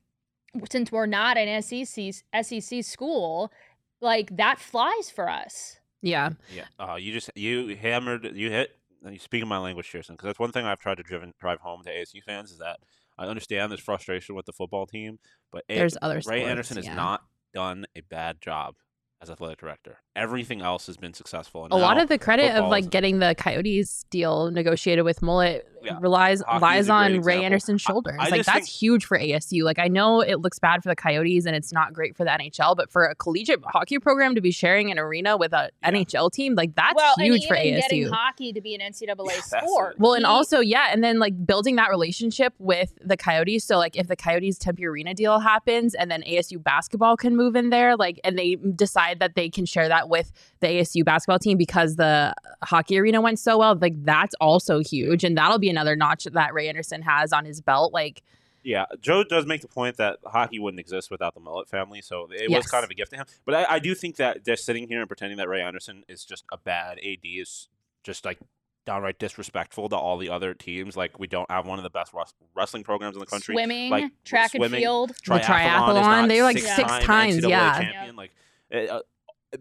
[0.70, 3.52] since we're not an SEC, SEC school,
[4.00, 5.78] like that flies for us.
[6.02, 6.30] yeah.
[6.54, 6.64] Yeah.
[6.78, 8.76] Uh, you just you hammered you hit.
[9.08, 11.82] You speaking my language, Kirsten, because that's one thing I've tried to driven drive home
[11.84, 12.80] to ASU fans is that
[13.18, 15.18] I understand there's frustration with the football team,
[15.52, 16.94] but A- There's other Ray sports, Anderson has yeah.
[16.94, 17.22] not
[17.54, 18.74] done a bad job
[19.22, 19.98] as athletic director.
[20.16, 21.64] Everything else has been successful.
[21.64, 25.62] And a lot of the credit of like getting the Coyotes deal negotiated with Mullett
[25.84, 25.98] Yeah.
[26.00, 27.44] relies Hockey lies a great on Ray example.
[27.44, 28.16] Anderson's I- shoulders.
[28.18, 29.62] I like that's think- huge for ASU.
[29.62, 32.30] Like I know it looks bad for the Coyotes and it's not great for the
[32.30, 35.90] NHL, but for a collegiate hockey program to be sharing an arena with a Yeah.
[35.90, 39.26] NHL team, like that's well, huge and for even getting hockey to be an NCAA
[39.52, 39.96] Yeah, sport.
[39.98, 43.64] Well, and also, yeah, and then like building that relationship with the Coyotes.
[43.64, 47.54] So, like, if the Coyotes Tempe Arena deal happens and then ASU basketball can move
[47.54, 51.38] in there, like, and they decide that they can share that with the ASU basketball
[51.38, 55.24] team because the hockey arena went so well, like, that's also huge.
[55.24, 57.92] And that'll be another notch that Ray Anderson has on his belt.
[57.92, 58.22] Like,
[58.62, 62.28] Yeah, Joe does make the point that hockey wouldn't exist without the Mullett family, so
[62.32, 62.64] it Yes.
[62.64, 63.26] was kind of a gift to him.
[63.44, 66.24] But I, I do think that they're sitting here and pretending that Ray Anderson is
[66.24, 67.68] just a bad AD is
[68.02, 68.38] just like
[68.86, 70.96] downright disrespectful to all the other teams.
[70.96, 72.12] Like we don't have one of the best
[72.54, 73.54] wrestling programs in the country.
[73.54, 75.10] swimming, like, track and swimming, field.
[75.10, 77.80] The triathlon, they're like six six-time times, NCAA yeah.
[77.80, 78.16] champion.
[78.16, 78.30] Like
[78.72, 79.00] uh,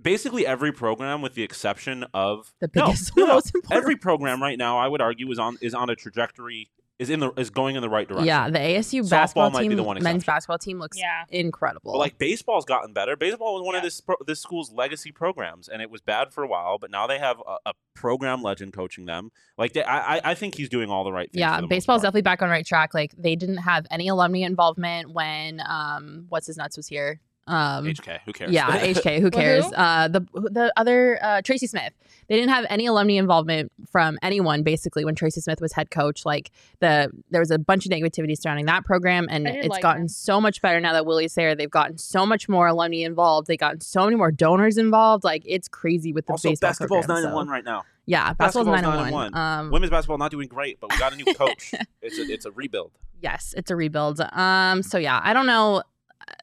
[0.01, 3.33] basically every program, with the exception of the biggest, no, no.
[3.35, 3.81] most important.
[3.83, 7.19] every program right now, I would argue is on is on a trajectory is in
[7.19, 8.25] the is going in the right direction.
[8.25, 11.25] yeah, the ASU Softball basketball might be team, the one men's basketball team looks Yeah.
[11.29, 11.91] incredible.
[11.91, 13.17] But like baseball's gotten better.
[13.17, 16.41] Baseball was one of this pro- this school's legacy programs, and it was bad for
[16.41, 16.77] a while.
[16.79, 19.31] But now they have a, a program legend coaching them.
[19.57, 21.39] Like they, I, I- I think he's doing all the right things.
[21.41, 22.93] yeah, for the most baseball's definitely back on right track.
[22.93, 27.19] Like they didn't have any alumni involvement when um what's his nuts was here.
[27.47, 28.19] Um HK.
[28.25, 28.51] Who cares?
[28.51, 29.65] yeah, HK, who cares?
[29.65, 29.73] who?
[29.73, 31.93] Uh the the other uh Tracy Smith.
[32.27, 36.25] They didn't have any alumni involvement from anyone basically when Tracy Smith was head coach.
[36.25, 40.03] Like the there was a bunch of negativity surrounding that program and it's like gotten
[40.03, 40.09] that.
[40.09, 41.55] so much better now that Willie's there.
[41.55, 43.47] They've gotten so much more alumni involved.
[43.47, 45.23] They gotten so many more donors involved.
[45.23, 47.83] Like it's crazy with the also, baseball basketball's program, nine and one right now.
[48.07, 49.31] Yeah, basketball's, Basketball's nine and nine and one.
[49.31, 49.59] one.
[49.65, 51.73] Um, Women's basketball not doing great, but we got a new coach.
[52.01, 52.91] it's a, it's a rebuild.
[53.21, 54.21] Yes, it's a rebuild.
[54.21, 55.81] Um, so yeah, I don't know.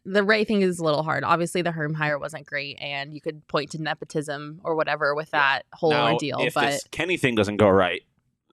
[0.05, 1.25] The Ray thing is a little hard.
[1.25, 5.31] Obviously, the Herm hire wasn't great, and you could point to nepotism or whatever with
[5.31, 6.39] that whole now, ordeal.
[6.41, 8.03] if But this Kenny thing doesn't go right,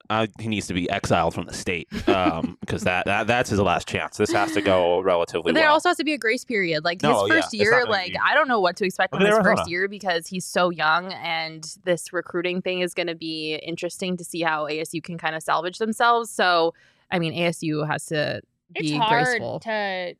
[0.08, 3.60] uh, he needs to be exiled from the state um, because that, that that's his
[3.60, 4.16] last chance.
[4.16, 5.74] This has to go relatively but there well.
[5.74, 6.84] also has to be a grace period.
[6.84, 9.12] Like No, his first it's not year, like be- I don't know what to expect
[9.12, 9.56] Look from his Arizona.
[9.56, 14.16] first year because he's so young, and this recruiting thing is going to be interesting
[14.16, 16.28] to see how ASU can kind of salvage themselves.
[16.30, 16.74] So,
[17.12, 18.40] I mean, ASU has to
[18.74, 19.60] It's be hard graceful.
[19.60, 20.14] to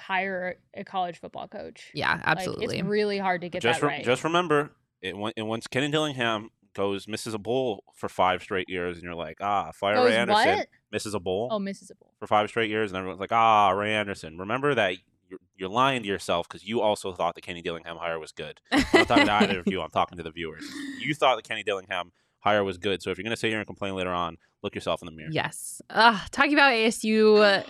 [0.00, 1.90] hire a college football coach.
[1.94, 2.78] yeah, Like, absolutely.
[2.78, 4.04] it's really hard to get just that re- right.
[4.04, 4.70] just remember,
[5.02, 9.04] it, when, and once Kenny Dillingham goes misses a bowl for five straight years, and
[9.04, 10.68] you're like, ah, fire Goes Ray Anderson what?
[10.92, 12.12] misses a bowl Oh, misses a bowl.
[12.18, 14.38] for five straight years, and everyone's like, ah, Ray Anderson.
[14.38, 14.94] Remember that
[15.28, 18.60] you're, you're lying to yourself because you also thought the Kenny Dillingham hire was good.
[18.72, 19.80] I'm not talking to either of you.
[19.80, 20.64] I'm talking to the viewers.
[21.00, 23.02] You thought the Kenny Dillingham hire was good.
[23.02, 25.30] So if you're gonna sit here and complain later on, look yourself in the mirror.
[25.32, 25.80] Yes.
[25.90, 27.62] Ugh, talking about ASU uh,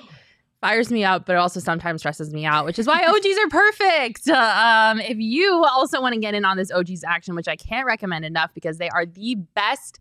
[0.61, 3.49] fires me up, but it also sometimes stresses me out, which is why OGs are
[3.49, 4.29] perfect.
[4.29, 7.57] Uh, um, if you also want to get in on this OGs action, which I
[7.57, 10.01] can't recommend enough because they are the best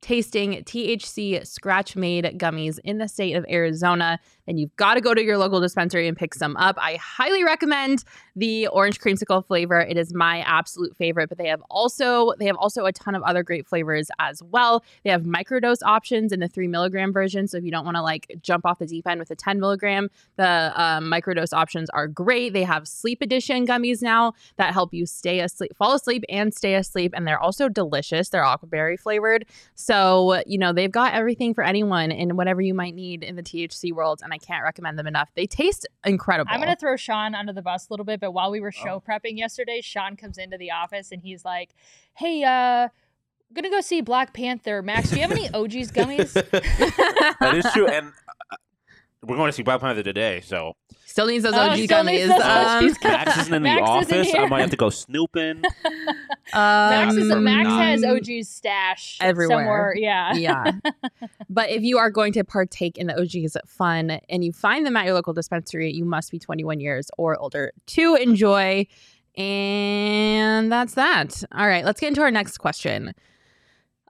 [0.00, 4.18] tasting THC scratch made gummies in the state of Arizona,
[4.48, 6.76] then you've got to go to your local dispensary and pick some up.
[6.80, 8.02] I highly recommend
[8.34, 9.78] the orange creamsicle flavor.
[9.78, 13.22] It is my absolute favorite, but they have also they have also a ton of
[13.24, 14.82] other great flavors as well.
[15.04, 17.46] They have microdose options in the three milligram version.
[17.46, 19.60] So if you don't want to like jump off the deep end with a 10
[19.60, 22.54] milligram, the um, microdose options are great.
[22.54, 26.74] They have sleep edition gummies now that help you stay asleep, fall asleep, and stay
[26.74, 27.12] asleep.
[27.14, 28.30] And they're also delicious.
[28.30, 29.44] They're aquaberry flavored.
[29.74, 33.42] So, you know, they've got everything for anyone and whatever you might need in the
[33.42, 34.20] THC world.
[34.22, 35.30] And I can't recommend them enough.
[35.34, 36.50] They taste incredible.
[36.52, 38.84] I'm gonna throw Sean under the bus a little bit, but while we were Oh.
[38.84, 41.70] show prepping yesterday, Sean comes into the office and he's like,
[42.14, 42.88] "Hey, uh,
[43.52, 44.82] gonna go see Black Panther.
[44.82, 46.32] Max, do you have any OGs gummies?"
[47.40, 48.12] that is true, and
[49.22, 50.74] we're going to see Black Panther today, so
[51.08, 52.30] Still needs those Oh, OG still gummies.
[52.30, 54.34] Um, Max isn't in the Max isn't office.
[54.34, 55.62] I might have to go snooping.
[56.54, 58.04] Max, is, um, Max has.
[58.04, 59.58] OG's stash Everywhere.
[59.58, 59.94] somewhere.
[59.96, 60.34] Yeah.
[60.34, 60.72] yeah.
[61.50, 64.96] But if you are going to partake in the OG's fun and you find them
[64.96, 68.86] at your local dispensary, you must be 21 years or older to enjoy.
[69.36, 71.42] And that's that.
[71.52, 73.14] All right, let's get into our next question.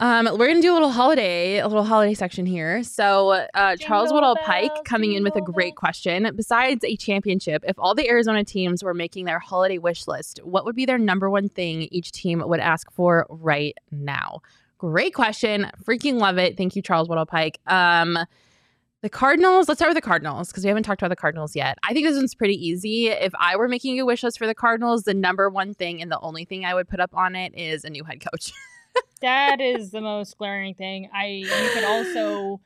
[0.00, 2.84] Um, we're gonna do a little holiday, a little holiday section here.
[2.84, 6.30] So, uh, Charles Woodall Pike coming in with a great question.
[6.36, 10.64] Besides a championship, if all the Arizona teams were making their holiday wish list, what
[10.64, 14.40] would be their number one thing each team would ask for right now?
[14.78, 15.68] Great question.
[15.82, 16.56] Freaking love it.
[16.56, 17.58] Thank you, Charles Woodall Pike.
[17.66, 18.16] Um,
[19.02, 21.76] the Cardinals, let's start with the Cardinals because we haven't talked about the Cardinals yet.
[21.82, 23.08] I think this one's pretty easy.
[23.08, 26.10] If I were making a wish list for the Cardinals, the number one thing and
[26.10, 28.52] the only thing I would put up on it is a new head coach.
[29.20, 31.10] That is the most glaring thing.
[31.14, 32.60] I you could also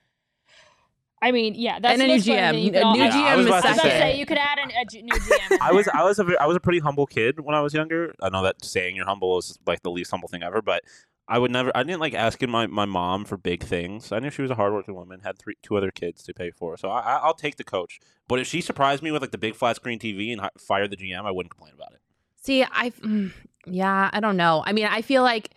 [1.25, 2.51] I mean, yeah, that's And the a new GM.
[2.51, 2.65] thing.
[2.65, 3.81] You could A al- new Yeah, I was GM is to I was about to
[3.91, 5.59] say- say you could add an, a G- new GM.
[5.61, 5.89] I was.
[5.89, 8.13] I was a ve- I was a pretty humble kid when I was younger.
[8.21, 10.83] I know that saying you're humble is like the least humble thing ever, but
[11.29, 11.71] I would never.
[11.77, 14.11] I didn't like asking my, my mom for big things.
[14.11, 16.77] I knew she was a hardworking woman, had three two other kids to pay for,
[16.77, 18.01] so I, I- I'll take the coach.
[18.27, 20.91] But if she surprised me with like the big flat screen TV and hi- fired
[20.91, 22.01] the GM, I wouldn't complain about it.
[22.43, 23.31] See, I, mm,
[23.65, 24.65] yeah, I don't know.
[24.67, 25.51] I mean, I feel like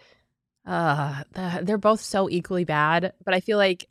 [0.66, 3.88] uh, the, they're both so equally bad, but I feel like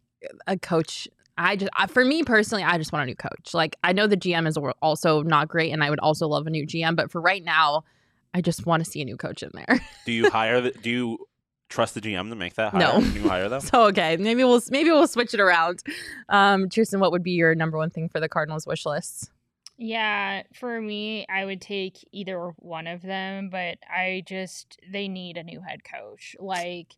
[0.46, 1.08] a coach.
[1.36, 3.54] I just, I, for me personally, I just want a new coach.
[3.54, 6.50] Like, I know the GM is also not great, and I would also love a
[6.50, 7.84] new GM, but for right now,
[8.32, 9.80] I just want to see a new coach in there.
[10.06, 10.70] Do you hire the?
[10.70, 11.18] Do you
[11.68, 12.80] trust the GM to make that hire?
[12.80, 13.00] No.
[13.00, 13.60] Do you hire them?
[13.62, 15.82] so okay, maybe we'll maybe we'll switch it around.
[16.28, 19.30] Um, Tristan, what would be your number one thing for the Cardinals wish list?
[19.76, 25.36] Yeah, for me, I would take either one of them, but I just they need
[25.36, 26.36] a new head coach.
[26.38, 26.94] Like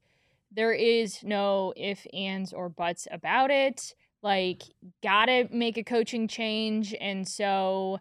[0.53, 3.95] there is no if, ands, or buts about it.
[4.23, 4.62] Like
[5.03, 8.01] gotta make a coaching change, and so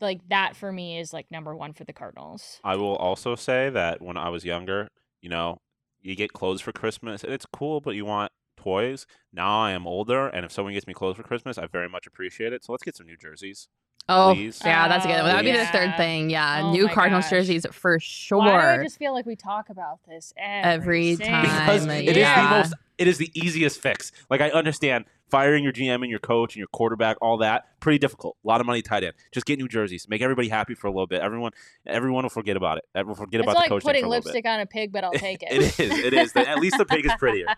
[0.00, 2.60] like that for me is like number one for the Cardinals.
[2.62, 4.88] I will also say that when I was younger,
[5.20, 5.58] you know,
[6.02, 8.30] you get clothes for Christmas and it's cool, but you want
[8.64, 9.06] toys.
[9.32, 12.06] Now I am older, and if someone gets me clothes for Christmas, I very much
[12.06, 12.64] appreciate it.
[12.64, 13.68] So let's get some new jerseys.
[14.06, 14.60] Oh, Please.
[14.62, 15.24] yeah, that's a good one.
[15.26, 16.28] That would be the third thing.
[16.28, 17.30] Yeah, Oh new my Cardinals gosh.
[17.30, 18.38] jerseys for sure.
[18.38, 21.90] Why do I just feel like we talk about this every, Every single because time,
[21.90, 22.42] it is yeah.
[22.50, 26.18] the most it is the easiest fix like i understand firing your gm and your
[26.20, 29.44] coach and your quarterback all that pretty difficult a lot of money tied in just
[29.46, 31.50] get new jerseys make everybody happy for a little bit everyone
[31.86, 34.06] everyone will forget about it everyone will forget It's about like the coaching putting for
[34.06, 35.52] a little lipstick on a pig, but I'll take it.
[35.52, 37.46] it is it is The- at least the pig is prettier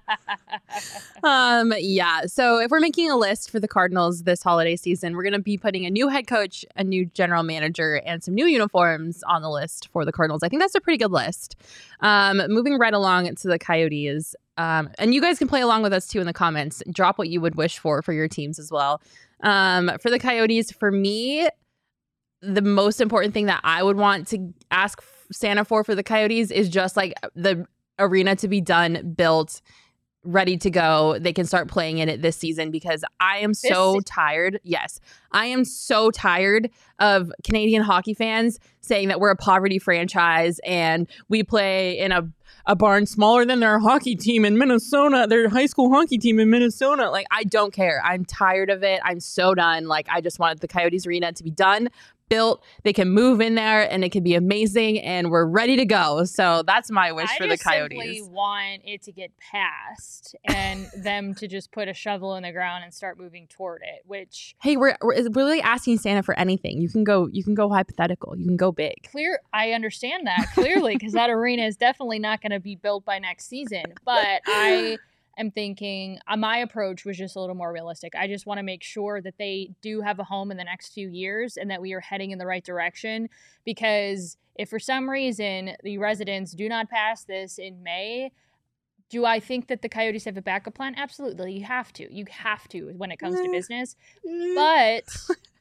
[1.22, 2.22] Um, yeah.
[2.26, 5.56] So if we're making a list for the Cardinals this holiday season, we're gonna be
[5.58, 9.50] putting a new head coach, a new general manager, and some new uniforms on the
[9.50, 10.42] list for the Cardinals.
[10.42, 11.56] I think that's a pretty good list.
[12.00, 14.34] Um, moving right along to the Coyotes.
[14.58, 16.82] Um, and you guys can play along with us too in the comments.
[16.90, 19.02] Drop what you would wish for for your teams as well.
[19.42, 21.48] Um, for the Coyotes, for me,
[22.40, 26.50] the most important thing that I would want to ask Santa for for the Coyotes
[26.50, 27.66] is just like the
[27.98, 29.60] arena to be done, built,
[30.26, 31.18] ready to go.
[31.18, 34.60] They can start playing in it this season because I am so tired.
[34.62, 35.00] Yes,
[35.32, 41.08] I am so tired of Canadian hockey fans saying that we're a poverty franchise and
[41.28, 42.28] we play in a
[42.66, 46.50] a barn smaller than their hockey team in Minnesota, their high school hockey team in
[46.50, 47.10] Minnesota.
[47.10, 48.02] Like, I don't care.
[48.04, 49.00] I'm tired of it.
[49.04, 49.86] I'm so done.
[49.86, 51.88] Like, I just wanted the Coyotes Arena to be done,
[52.28, 52.62] built.
[52.84, 56.24] They can move in there and it can be amazing and we're ready to go.
[56.24, 58.28] So that's my wish I for the just simply Coyotes.
[58.28, 62.84] want it to get passed and them to just put a shovel in the ground
[62.84, 64.02] and start moving toward it.
[64.06, 66.80] Which Hey, we're, we're we're really asking Santa for anything.
[66.80, 68.36] You can go you can go hypothetical.
[68.36, 68.94] You can go big.
[69.10, 73.04] clear, I understand that clearly because that arena is definitely not going to be built
[73.04, 73.84] by next season.
[74.04, 74.98] But I
[75.38, 78.14] am thinking uh, my approach was just a little more realistic.
[78.14, 80.92] I just want to make sure that they do have a home in the next
[80.92, 83.28] few years and that we are heading in the right direction.
[83.64, 88.32] Because if for some reason the residents do not pass this in May,
[89.08, 90.94] do I think that the Coyotes have a backup plan?
[90.96, 91.52] Absolutely.
[91.52, 92.12] You have to.
[92.12, 93.94] You have to when it comes to business.
[94.54, 95.04] But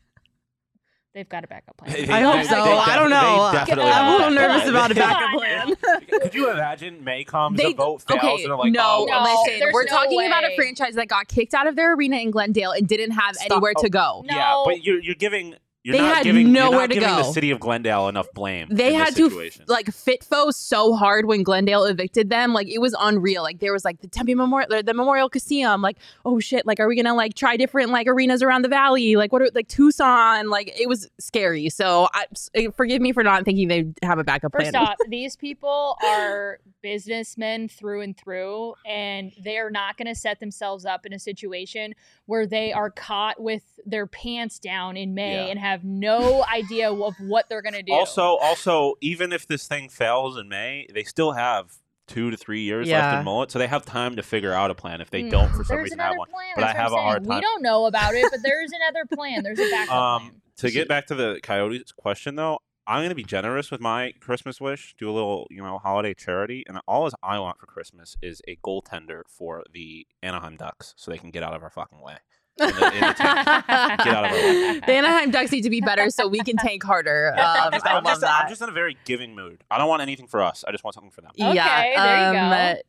[1.16, 1.92] they've got a backup plan.
[2.06, 2.62] They- I hope they- so.
[2.62, 3.50] I don't know.
[3.52, 4.70] definitely I'm a little nervous plan.
[4.70, 5.76] about a backup plan.
[6.22, 9.06] Could you imagine May comes, They- the vote fails, okay, and they're like, no, oh,
[9.10, 12.18] No, listen, we're no talking about a franchise that got kicked out of their arena
[12.18, 13.52] in Glendale and didn't have Stop.
[13.52, 14.24] anywhere to Oh, go.
[14.28, 14.36] No.
[14.36, 17.10] Yeah, but you're you're giving you're They not had giving you're nowhere not to giving
[17.10, 17.18] go.
[17.18, 18.68] the city of Glendale enough blame.
[18.72, 19.66] They in this had to situation.
[19.68, 22.54] like fitfo so hard when Glendale evicted them.
[22.54, 23.44] Like it was unreal.
[23.44, 25.84] Like there was like the Tempe Memorial, the Memorial Coliseum.
[25.84, 26.66] Like oh shit.
[26.66, 29.16] Like are we gonna like try different like arenas around the valley?
[29.16, 30.50] Like what are like Tucson?
[30.50, 31.70] Like it was scary.
[31.70, 34.74] So I, s- eh, forgive me for not thinking they have a backup plan.
[34.74, 36.60] First off, these people are
[37.00, 41.20] businessmen through and through, and they are not going to set themselves up in a
[41.20, 41.94] situation
[42.26, 45.52] where they are caught with their pants down in May Yeah.
[45.52, 47.92] and have no idea of what they're going to do.
[47.94, 51.74] Also, also, even if this thing fails in May, they still have
[52.08, 54.76] two to three years left in Mullett, so they have time to figure out a
[54.76, 56.30] plan if they Mm, don't for some there's reason have one.
[56.30, 56.52] plan.
[56.56, 57.36] But That's I have what a I'm hard time.
[57.38, 59.42] We don't know about it, but there is another plan.
[59.44, 60.42] There's a backup Um, plan.
[60.58, 64.62] to get back to the Coyotes question though, I'm gonna be generous with my Christmas
[64.62, 64.94] wish.
[65.00, 68.56] Do a little, you know, holiday charity, and all I want for Christmas is a
[68.58, 72.18] goaltender for the Anaheim Ducks, so they can get out of our fucking way.
[72.60, 73.18] In the, in the tank.
[73.18, 74.80] Get out of our way.
[74.80, 77.34] the Anaheim Ducks need to be better so we can tank harder.
[77.34, 78.44] Um, I'm, just, I I'm love just- that.
[78.44, 79.64] I'm just in a very giving mood.
[79.70, 80.64] I don't want anything for us.
[80.68, 81.32] I just want something for them.
[81.40, 82.04] Okay, yeah.
[82.06, 82.82] there you um, go.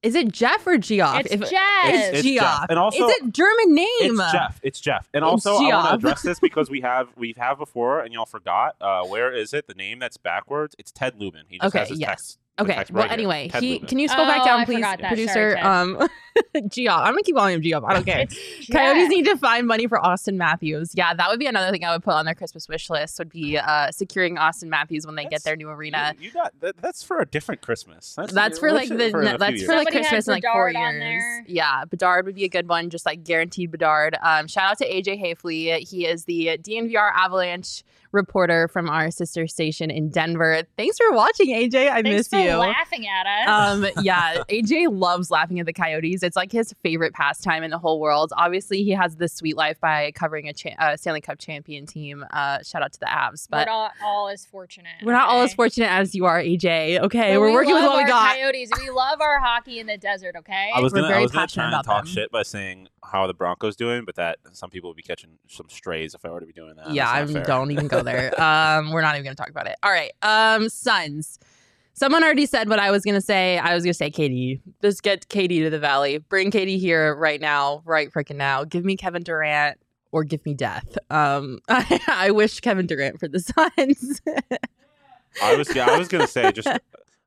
[0.00, 1.20] Is it Jeff or Geoff?
[1.26, 1.60] It's If- Jeff.
[1.86, 2.60] It's, It's Geoff.
[2.60, 2.66] Jeff.
[2.70, 3.86] And also- is it German name?
[4.00, 4.60] It's Jeff.
[4.62, 5.08] It's Jeff.
[5.12, 8.24] And also, I want to address this because we have we have before, and y'all
[8.24, 8.76] forgot.
[8.80, 9.66] Uh, where is it?
[9.66, 10.76] The name that's backwards.
[10.78, 11.46] It's Ted Lubin.
[11.48, 12.08] He just Okay, has his yes.
[12.10, 12.38] text.
[12.58, 12.74] The Okay.
[12.74, 13.18] text Well, right here.
[13.18, 13.88] anyway, Ted he Lubin.
[13.88, 15.32] can you scroll back Oh, down, please, producer?
[15.52, 16.08] Sorry, um,
[16.68, 17.84] Geoff, I'm gonna keep calling him Geoff.
[17.84, 18.26] I don't care.
[18.72, 19.08] Coyotes Jeff.
[19.10, 20.92] need to find money for Auston Matthews.
[20.94, 23.18] Yeah, that would be another thing I would put on their Christmas wish list.
[23.18, 26.14] Would be uh, securing Auston Matthews when they get their new arena.
[26.18, 28.14] You, you got that, that's for a different Christmas.
[28.16, 29.64] That's, That's for like the for in that's years.
[29.66, 31.44] for like Somebody Christmas in like four Bedard years.
[31.46, 34.16] Yeah, Bedard would be a good one, just like guaranteed Bedard.
[34.22, 35.88] Um, shout out to AJ Haefele.
[35.88, 37.82] He is the DNVR Avalanche
[38.12, 40.62] reporter from our sister station in Denver.
[40.76, 41.88] Thanks for watching, AJ.
[41.90, 42.56] I Thanks miss for you.
[42.56, 43.48] laughing at us.
[43.48, 46.22] Um, yeah, AJ loves laughing at the Coyotes.
[46.22, 48.32] It's like his favorite pastime in the whole world.
[48.36, 52.24] Obviously, he has the sweet life by covering a cha- uh, Stanley Cup champion team.
[52.32, 54.92] Uh, shout out to the Avs, we're but not all as fortunate.
[55.04, 57.00] we're not all as fortunate as you are, AJ.
[57.00, 58.34] Okay, But we're we working with love what we got.
[58.36, 58.70] Coyotes.
[58.80, 60.34] We love our hockey in the desert.
[60.38, 60.70] Okay.
[60.74, 62.06] I was We're gonna, I was gonna try and talk them.
[62.06, 65.38] shit by saying how are the Broncos doing, but that some people would be catching
[65.48, 66.90] some strays if I were to be doing that.
[66.92, 67.56] yeah, I That's not fair.
[67.56, 68.38] don't even go there.
[68.40, 69.76] um, we're not even gonna talk about it.
[69.82, 70.12] All right.
[70.22, 71.38] Um, Suns.
[71.94, 73.58] Someone already said what I was gonna say.
[73.58, 74.60] I was gonna say KD.
[74.82, 76.18] Just get KD to the valley.
[76.18, 78.62] Bring KD here right now, right freaking now.
[78.64, 79.78] Give me Kevin Durant
[80.12, 80.96] or give me death.
[81.10, 83.40] Um, I, I wish Kevin Durant for the
[83.76, 84.20] Suns.
[85.42, 86.68] I was yeah, I was gonna say just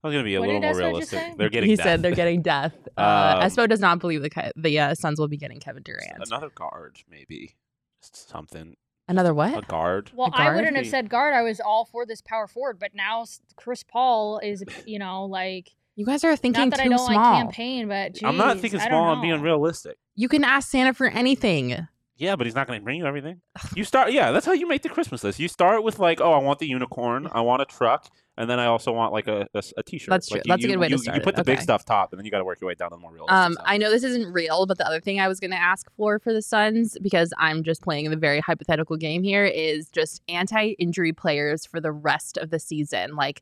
[0.03, 1.37] I was gonna be a What little more Espo realistic.
[1.37, 1.85] They're getting he death.
[1.85, 2.73] said they're getting death.
[2.97, 5.81] Uh, Um, Espo does not believe the Ki- the uh, Suns will be getting Kevin
[5.83, 6.11] Durant.
[6.27, 7.55] another guard, maybe
[8.01, 8.75] something.
[9.07, 9.57] Another what?
[9.57, 10.11] A guard.
[10.13, 10.55] Well, A I guard?
[10.57, 11.33] wouldn't have said guard.
[11.33, 13.25] I was all for this power forward, but now
[13.55, 16.99] Chris Paul is, you know, like You guys are thinking not that too I don't
[16.99, 17.15] small.
[17.33, 19.13] like campaign, but I'm not thinking small.
[19.13, 19.97] I'm being realistic.
[20.15, 21.87] You can ask Santa for anything.
[22.21, 23.41] Yeah, but he's not going to bring you everything.
[23.75, 25.39] You start, yeah, that's how you make the Christmas list.
[25.39, 28.07] You start with like, oh, I want the unicorn, I want a truck,
[28.37, 30.09] and then I also want like a a, s- a t-shirt.
[30.11, 30.49] That's Like, true.
[30.49, 31.23] That's a good way to you, start You it.
[31.23, 32.95] put the big stuff top, and then you got to work your way down to
[32.95, 33.65] the more realistic Um, stuff.
[33.67, 36.19] I know this isn't real, but the other thing I was going to ask for
[36.19, 41.13] for the Suns, because I'm just playing the very hypothetical game here, is just anti-injury
[41.13, 43.15] players for the rest of the season.
[43.15, 43.41] Like,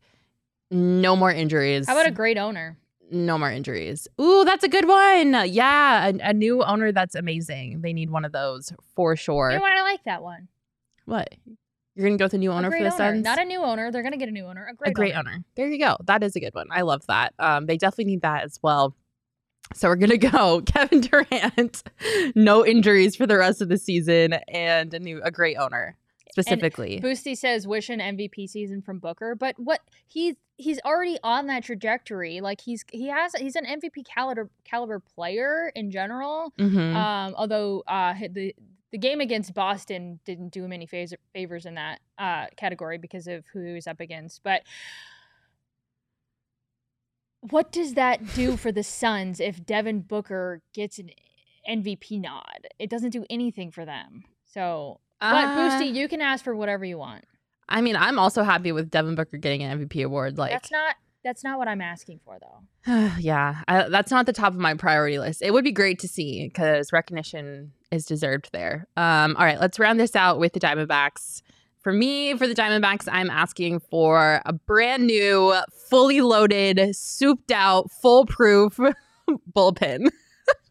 [0.72, 1.86] no more injuries.
[1.88, 2.78] How about a great owner?
[3.12, 4.08] No more injuries?
[4.20, 5.34] Ooh, that's a good one.
[5.52, 7.82] Yeah, a, a new owner that's amazing.
[7.82, 9.52] They need one of those for sure.
[9.52, 9.74] You know what?
[9.74, 10.48] I like that one.
[11.06, 11.34] what?
[11.96, 13.24] You're going to go with a new owner a for the owner, Suns?
[13.26, 13.92] not a new owner.
[13.92, 14.68] They're gonna get a new owner.
[14.72, 15.44] A great, a great owner.
[15.56, 15.98] There you go.
[16.06, 16.68] That is a good one.
[16.72, 17.34] I love that.
[17.40, 18.96] Um, they definitely need that as well.
[19.74, 21.84] So we're gonna go Kevin Durant,
[22.36, 25.98] no injuries for the rest of the season, and a new a great owner
[26.32, 27.00] specifically.
[27.02, 31.64] Boosty says wish an MVP season from Booker, but what he's he's already on that
[31.64, 32.42] trajectory.
[32.42, 36.54] Like he's he has he's an MVP caliber caliber player in general.
[36.58, 36.96] Mhm.
[36.96, 38.56] Um, although uh, the
[38.92, 43.28] the game against Boston didn't do him any favors favors in that uh, category because
[43.28, 44.44] of who he was up against.
[44.44, 44.64] But
[47.42, 51.12] what does that do for the Suns if Devin Booker gets an
[51.70, 52.68] MVP nod?
[52.80, 54.24] It doesn't do anything for them.
[54.46, 57.26] So, but Uh, Boosty, you can ask for whatever you want.
[57.68, 60.38] I mean, I'm also happy with Devin Booker getting an MVP award.
[60.38, 63.10] Like, that's not that's not what I'm asking for though.
[63.20, 65.42] yeah, I, that's not the top of my priority list.
[65.42, 68.88] It would be great to see because recognition is deserved there.
[68.96, 71.42] Um, all right, let's round this out with the Diamondbacks.
[71.82, 75.56] For me, for the Diamondbacks, I'm asking for a brand new,
[75.90, 78.78] fully loaded, souped out, foolproof
[79.56, 80.10] bullpen.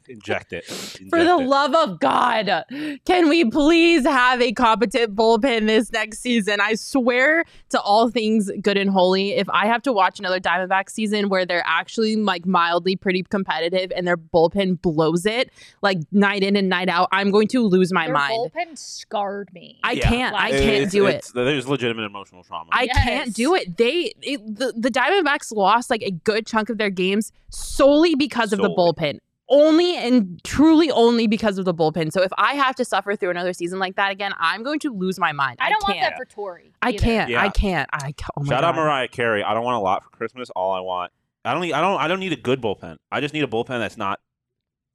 [0.08, 0.64] Inject it.
[0.64, 1.46] For the it.
[1.46, 2.64] love of God,
[3.04, 6.60] can we please have a competent bullpen this next season?
[6.60, 10.88] I swear to all things good and holy, if I have to watch another Diamondback
[10.90, 15.50] season where they're actually like mildly pretty competitive and their bullpen blows it
[15.82, 18.32] like night in and night out, I'm going to lose my Their mind.
[18.52, 19.78] bullpen scarred me.
[19.82, 20.08] I Yeah.
[20.08, 20.34] can't.
[20.36, 21.26] I It- can't It's- do it.
[21.34, 22.70] There's legitimate emotional trauma.
[22.72, 23.76] I can't do it.
[23.76, 28.52] They it, the the Diamondbacks lost like a good chunk of their games solely because
[28.52, 29.18] of the bullpen.
[29.50, 32.12] Only and truly only because of the bullpen.
[32.12, 34.92] So if I have to suffer through another season like that again, I'm going to
[34.92, 35.56] lose my mind.
[35.60, 36.12] I don't want can't.
[36.12, 36.70] that for Tori.
[36.82, 37.30] I can't.
[37.30, 37.42] Yeah.
[37.42, 37.88] I can't.
[37.92, 38.68] I ca- oh my Shout God.
[38.68, 39.42] out Mariah Carey.
[39.42, 40.50] I don't want a lot for Christmas.
[40.50, 41.12] All I want,
[41.44, 41.72] I don't need.
[41.72, 41.98] I don't.
[41.98, 42.98] I don't need a good bullpen.
[43.10, 44.20] I just need a bullpen that's not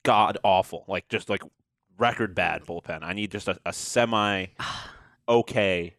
[0.03, 0.85] god awful.
[0.87, 1.41] Like just like
[1.97, 2.99] record bad bullpen.
[3.01, 4.47] I need just a, a semi
[5.27, 5.95] okay.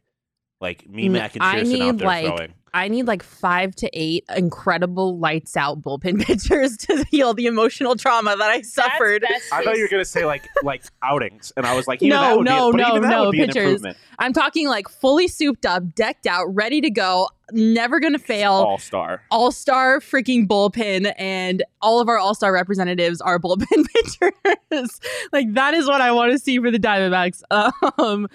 [0.64, 2.54] Like me, Mac, and I Pearson out need, there like, throwing.
[2.72, 7.96] I need like five to eight incredible lights out bullpen pitchers to heal the emotional
[7.96, 9.20] trauma that I suffered.
[9.28, 12.00] That's, that's I thought you were gonna say like like outings, and I was like,
[12.00, 13.84] No, no, be, no, no, pitchers.
[14.18, 18.52] I'm talking like fully souped up, decked out, ready to go, never gonna fail.
[18.52, 19.20] All star.
[19.30, 24.98] All star freaking bullpen, and all of our all star representatives are bullpen pitchers.
[25.30, 27.42] like that is what I want to see for the Diamondbacks.
[27.98, 28.28] Um,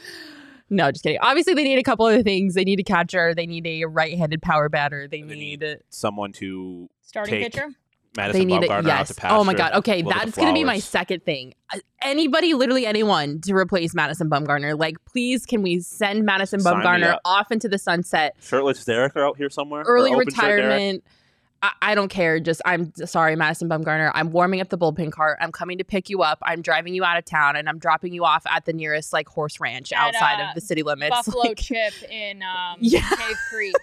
[0.70, 1.20] no, just kidding.
[1.22, 2.54] Obviously, they need a couple other things.
[2.54, 3.34] They need a catcher.
[3.36, 5.08] They need a right-handed power batter.
[5.08, 5.62] They They need.
[5.62, 7.70] need Someone to starting take pitcher.
[8.18, 8.70] Madison they need it.
[8.72, 9.08] Bumgarner out Yes.
[9.10, 9.36] to pasture.
[9.36, 9.74] Oh my god.
[9.74, 11.54] Okay, look at the that's gonna be my second thing.
[11.74, 14.78] Uh, Anybody, literally anyone, to replace Madison Bumgarner.
[14.78, 18.36] Like, please, can we send Madison Sign Bumgarner off into the sunset?
[18.42, 19.84] Shirtless Derek are out here somewhere.
[19.86, 20.64] early open shirt Derek.
[20.64, 21.04] retirement.
[21.62, 22.40] I, I don't care.
[22.40, 24.12] Just I'm sorry, Madison Bumgarner.
[24.14, 25.38] I'm warming up the bullpen cart.
[25.42, 26.40] I'm coming to pick you up.
[26.44, 29.28] I'm driving you out of town, and I'm dropping you off at the nearest like
[29.28, 31.10] horse ranch At, outside uh, of the city limits.
[31.10, 33.02] Buffalo Like, Chip in um, Yeah.
[33.10, 33.76] Cave Creek.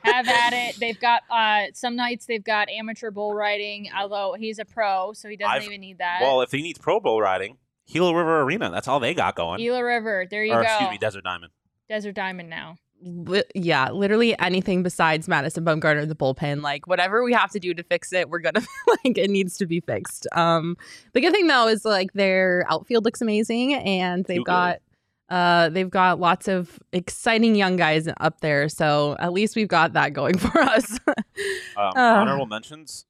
[0.00, 0.76] Have at it.
[0.78, 5.28] They've got uh, some nights they've got amateur bull riding, although he's a pro, so
[5.28, 6.20] he doesn't I've- even need that.
[6.22, 7.56] Well, if he needs Pro bull riding,
[7.88, 8.70] Gila River Arena.
[8.70, 9.58] That's all they got going.
[9.58, 10.68] Gila River, there you or go.
[10.68, 11.52] excuse me, Desert Diamond.
[11.88, 12.76] Desert Diamond now.
[13.08, 16.60] Li- yeah, literally anything besides Madison Bumgarner, in the bullpen.
[16.60, 18.60] Like whatever we have to do to fix it, we're gonna
[19.04, 20.26] like it needs to be fixed.
[20.32, 20.76] Um,
[21.12, 24.46] the good thing though is like their outfield looks amazing, and they've Too good.
[24.46, 24.78] got
[25.28, 28.68] uh they've got lots of exciting young guys up there.
[28.68, 30.98] So at least we've got that going for us.
[31.06, 31.14] Um,
[31.76, 31.92] Uh.
[31.96, 33.06] honorable mentions: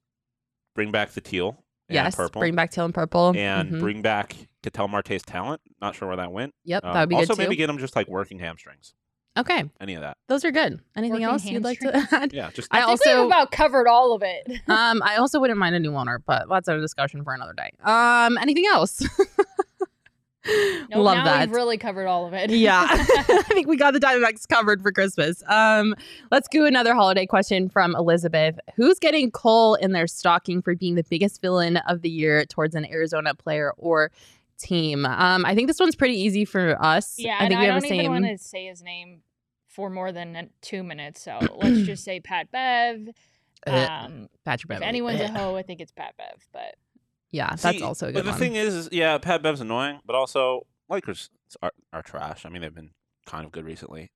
[0.75, 3.79] bring back the teal and yes, purple, bring back teal and purple, and Mhm.
[3.79, 5.61] bring back Ketel Marte's talent.
[5.81, 6.53] Not sure where that went.
[6.65, 7.41] yep, Um, that would be also, good too.
[7.43, 8.93] maybe get him just like working hamstrings.
[9.37, 10.17] Okay, Any of that?
[10.27, 10.79] those are good.
[10.95, 12.33] Anything Working else you'd like to add?
[12.37, 14.47] Yeah, just I I, think we've also about covered all of it.
[14.67, 17.69] um I also wouldn't mind a new owner, but that's a discussion for another day.
[17.83, 19.01] Um, anything else?
[20.89, 21.47] No, Love now that.
[21.49, 22.49] We've really covered all of it.
[22.51, 25.43] yeah, I think we got the Diamondbacks covered for Christmas.
[25.47, 25.93] Um,
[26.31, 28.57] let's do another holiday question from Elizabeth.
[28.77, 32.75] Who's getting coal in their stocking for being the biggest villain of the year towards
[32.75, 34.09] an Arizona player or
[34.57, 35.05] team?
[35.05, 37.15] Um, I think this one's pretty easy for us.
[37.19, 38.11] yeah, I and think I we have don't the even same.
[38.13, 39.23] want to say his name
[39.77, 41.21] for more than uh, two minutes.
[41.21, 43.09] So let's just say Pat Bev.
[43.65, 44.87] Uh, Um, Patrick if Beverley.
[44.87, 46.47] anyone's a Uh, hoe, I think it's Pat Bev.
[46.51, 46.73] But
[47.29, 48.39] yeah, that's also a but good the one.
[48.39, 51.29] thing is, is, yeah, Pat Bev's annoying, but also Lakers
[51.61, 52.43] are, are trash.
[52.43, 52.89] I mean, they've been
[53.27, 54.09] kind of good recently.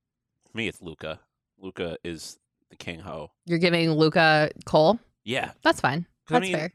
[0.52, 1.20] For me, it's Luka.
[1.60, 2.40] Luka is
[2.72, 3.30] the king ho.
[3.46, 5.00] You're giving Luka coal.
[5.24, 6.08] Yeah, That's fine.
[6.26, 6.74] 'Cause I That's mean, fair.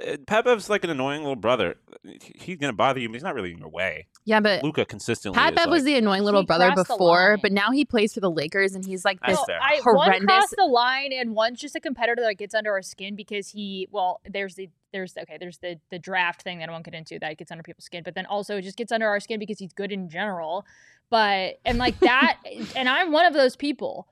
[0.00, 1.76] Uh, Pat Bev's like an annoying little brother.
[2.02, 4.08] He's gonna bother you, but he's not really in your way.
[4.24, 5.38] Yeah, but Luka consistently.
[5.38, 8.30] Pat is Bev was the annoying little brother before, but now he plays for the
[8.30, 9.60] Lakers and he's like this fair.
[9.62, 13.14] I, one crossed the line, and one's just a competitor that gets under our skin
[13.14, 13.88] because he.
[13.92, 17.18] Well, there's the there's okay there's the the draft thing that I won't get into
[17.20, 19.58] that gets under people's skin, but then also it just gets under our skin because
[19.58, 20.66] he's good in general.
[21.08, 22.38] But and like that,
[22.76, 24.08] and I'm one of those people.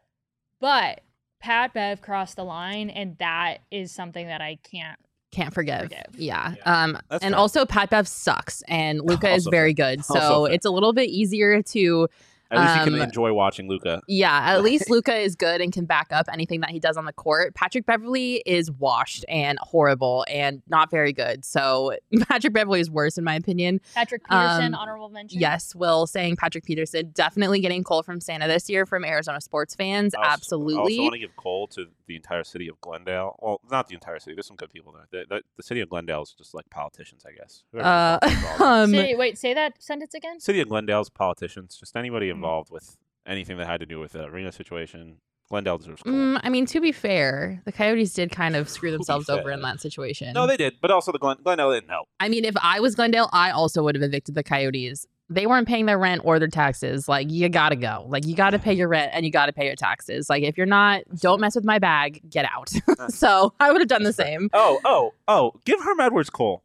[0.60, 1.00] But
[1.40, 4.98] Pat Bev crossed the line, and that is something that I can't.
[5.32, 5.82] Can't forgive.
[5.82, 6.04] Forgive.
[6.16, 6.54] Yeah.
[6.56, 7.40] Yeah, Um that's and fair.
[7.40, 9.96] also Pat Bev sucks and Luka is very fair.
[9.96, 10.04] good.
[10.04, 10.54] So Also fair.
[10.54, 12.08] it's a little bit easier to
[12.50, 14.02] At least you can um, enjoy watching Luka.
[14.06, 17.06] yeah, at least Luka is good and can back up anything that he does on
[17.06, 17.54] the court.
[17.54, 21.46] Patrick Beverley is washed and horrible and not very good.
[21.46, 21.96] So
[22.28, 23.80] Patrick Beverley is worse in my opinion.
[23.94, 25.40] Patrick Peterson, Um, honorable mention.
[25.40, 29.74] Yes, Will saying Patrick Peterson definitely getting coal from Santa this year from Arizona sports
[29.74, 30.14] fans.
[30.14, 33.36] I also- I also want to give coal to the entire city of Glendale.
[33.40, 34.34] Well, not the entire city.
[34.34, 35.06] There's some good people there.
[35.10, 37.62] The, the, the city of Glendale is just like politicians, I guess.
[37.74, 38.82] Uh, responsible for all that.
[38.84, 40.40] um, Say, wait, say that sentence again.
[40.40, 42.36] city of Glendale's politicians, just anybody Hmm.
[42.36, 42.96] involved with
[43.26, 45.18] anything that had to do with the arena situation.
[45.48, 49.28] Glendale deserves Mm, I mean, to be fair, the Coyotes did kind of screw themselves
[49.28, 50.32] over in that situation.
[50.32, 52.08] No, they did, but also the Glen- Glendale didn't help.
[52.20, 55.06] I mean, if I was Glendale, I also would have evicted the Coyotes.
[55.34, 57.08] They weren't paying their rent or their taxes.
[57.08, 58.04] Like, you gotta go.
[58.08, 60.28] Like, you gotta pay your rent and you gotta pay your taxes.
[60.28, 62.20] Like, if you're not, don't mess with my bag.
[62.28, 62.70] Get out.
[63.10, 64.50] so I would have done the same.
[64.52, 65.52] Oh, oh, oh!
[65.64, 66.62] Give Herm Edwards coal.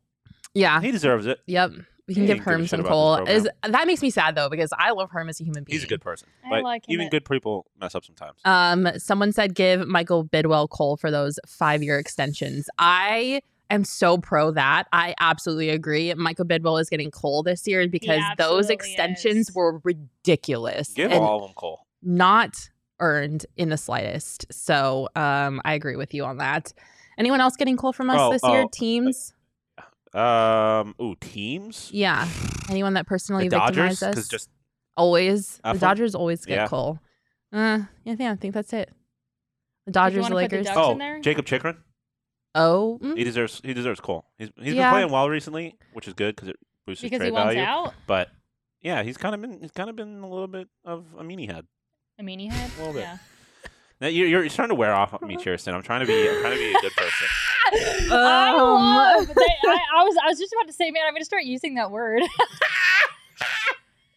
[0.53, 0.81] Yeah.
[0.81, 1.39] He deserves it.
[1.45, 1.71] Yep.
[2.07, 3.15] We can He give ain't give a Herm some coal.
[3.25, 5.75] Is that makes me sad though because I love Herm as a human being.
[5.75, 8.39] He's a good person, I but like him even at- good people mess up sometimes.
[8.45, 12.69] Um, someone said give Michael Bidwill coal for those five year extensions.
[12.79, 14.87] I am so pro that.
[14.91, 16.13] I absolutely agree.
[16.13, 19.55] Michael Bidwill is getting coal this year because those extensions is.
[19.55, 21.85] were ridiculous Give all of them coal.
[22.01, 22.55] not
[22.99, 24.45] earned in the slightest.
[24.51, 26.73] So um, I agree with you on that.
[27.17, 28.63] Anyone else getting coal from us Oh, this year?
[28.63, 29.33] oh, Teams?
[30.13, 31.89] Um, ooh, teams.
[31.93, 32.27] Yeah.
[32.69, 34.09] Anyone that personally The Dodgers, us?
[34.09, 34.49] because just
[34.95, 35.59] always.
[35.63, 35.73] Eflin?
[35.73, 36.67] The Dodgers always get Yeah.
[36.67, 36.99] coal.
[37.53, 38.89] Uh, yeah, yeah, I think that's it.
[39.85, 40.65] The Dodgers, wanna put the Lakers.
[40.67, 41.19] Ducks oh, in there?
[41.19, 41.77] Jakob Chychrun.
[42.59, 44.25] Oh, mm, He deserves he deserves coal.
[44.37, 44.89] He's he's Yeah.
[44.89, 46.55] been playing well recently, which is good because it
[46.85, 47.61] boosts his trade he wants value.
[47.61, 47.93] out.
[48.07, 48.29] But
[48.81, 51.49] yeah, he's kind of been he's kind of been a little bit of a meanie
[51.51, 51.65] head.
[52.19, 52.71] A meanie head?
[52.75, 53.01] A little bit.
[53.01, 53.17] Yeah.
[53.99, 55.73] Now, you're, you're starting to wear off on me, Kirsten.
[55.73, 56.29] I'm trying to be.
[56.29, 57.27] I'm trying to be a good person.
[58.11, 58.57] I Um,
[58.95, 59.27] love.
[59.35, 60.15] They, I, I was.
[60.23, 62.21] I was just about to say, man, I'm gonna start using that word.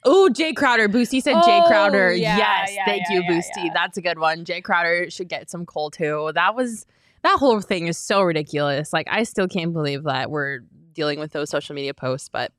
[0.05, 0.89] Oh, Jae Crowder.
[0.89, 2.13] Boosty said Jae Oh, Crowder.
[2.13, 3.65] yeah, yes, yeah, thank yeah, you, yeah, Boosty.
[3.67, 3.71] yeah.
[3.75, 4.47] That's a good one.
[4.47, 6.31] Jae Crowder should get some coal too.
[6.35, 6.87] That was
[7.23, 8.93] that whole thing is so ridiculous.
[8.93, 10.61] Like I still can't believe that we're
[10.95, 12.29] dealing with those social media posts.
[12.29, 12.53] But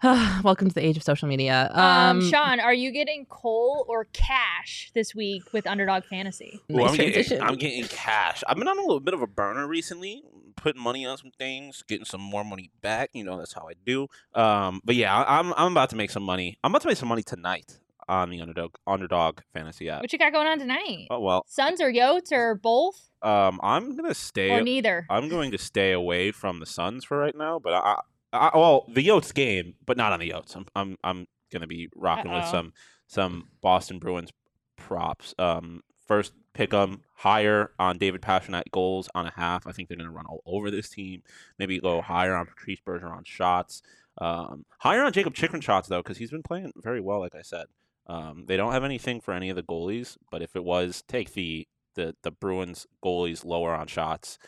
[0.02, 1.70] welcome to the age of social media.
[1.72, 6.60] Um, Um, Shaun, are you getting coal or cash this week with Underdog Fantasy?
[6.68, 7.42] Well, nice I'm, getting.
[7.42, 8.44] I'm getting cash.
[8.46, 10.22] I've been on a little bit of a burner recently,
[10.54, 13.10] putting money on some things, getting some more money back.
[13.12, 14.06] You know, that's how I do.
[14.34, 16.58] Um, but yeah, I- I'm I'm about to make some money.
[16.62, 17.78] I'm about to make some money tonight
[18.08, 20.02] on the underdog underdog fantasy app.
[20.02, 21.06] What you got going on tonight?
[21.10, 24.50] Oh well, Suns or Yotes or both um, I'm gonna stay.
[24.50, 25.06] or neither?
[25.10, 27.58] I'm going to stay away from the Suns for right now.
[27.58, 28.00] But I,
[28.32, 30.54] I well, the Yotes game, but not on the Yotes.
[30.56, 32.50] I'm I'm I'm gonna be rocking with Uh-oh.
[32.50, 32.72] some
[33.06, 34.30] some Boston Bruins
[34.76, 35.34] props.
[35.38, 39.66] Um, first pick them higher on David Pastrnak goals on a half.
[39.66, 41.22] I think they're gonna run all over this team.
[41.58, 43.82] Maybe go higher on Patrice Bergeron shots.
[44.20, 47.20] Um, higher on Jakob Chychrun shots though, because he's been playing very well.
[47.20, 47.66] Like I said,
[48.08, 50.16] um, they don't have anything for any of the goalies.
[50.30, 54.38] But if it was take the the the Bruins goalies lower on shots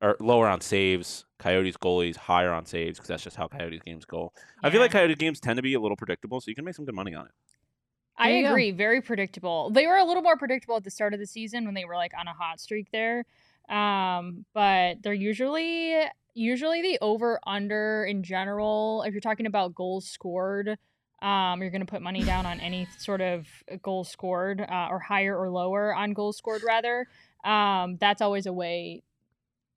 [0.00, 4.04] or lower on saves, Coyotes goalies higher on saves because that's just how Coyotes games
[4.04, 4.32] go.
[4.62, 5.00] I feel like Yeah.
[5.00, 7.14] Coyotes games tend to be a little predictable, so you can make some good money
[7.14, 7.32] on it.
[8.16, 8.50] I There you go.
[8.50, 8.70] agree.
[8.72, 9.70] Very predictable.
[9.70, 11.96] They were a little more predictable at the start of the season when they were
[11.96, 13.24] like on a hot streak there.
[13.68, 15.94] Um, but they're usually
[16.34, 19.02] usually the over under in general.
[19.06, 20.78] If you're talking about goals scored,
[21.22, 23.46] um, you're going to put money down on any sort of
[23.82, 27.06] goal scored uh, or higher or lower on goals scored rather.
[27.44, 29.02] Um, that's always a way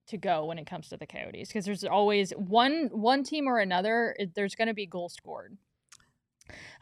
[0.08, 3.60] to go when it comes to the Coyotes because there's always one one team or
[3.60, 4.16] another.
[4.36, 5.58] There's going to be goal scored.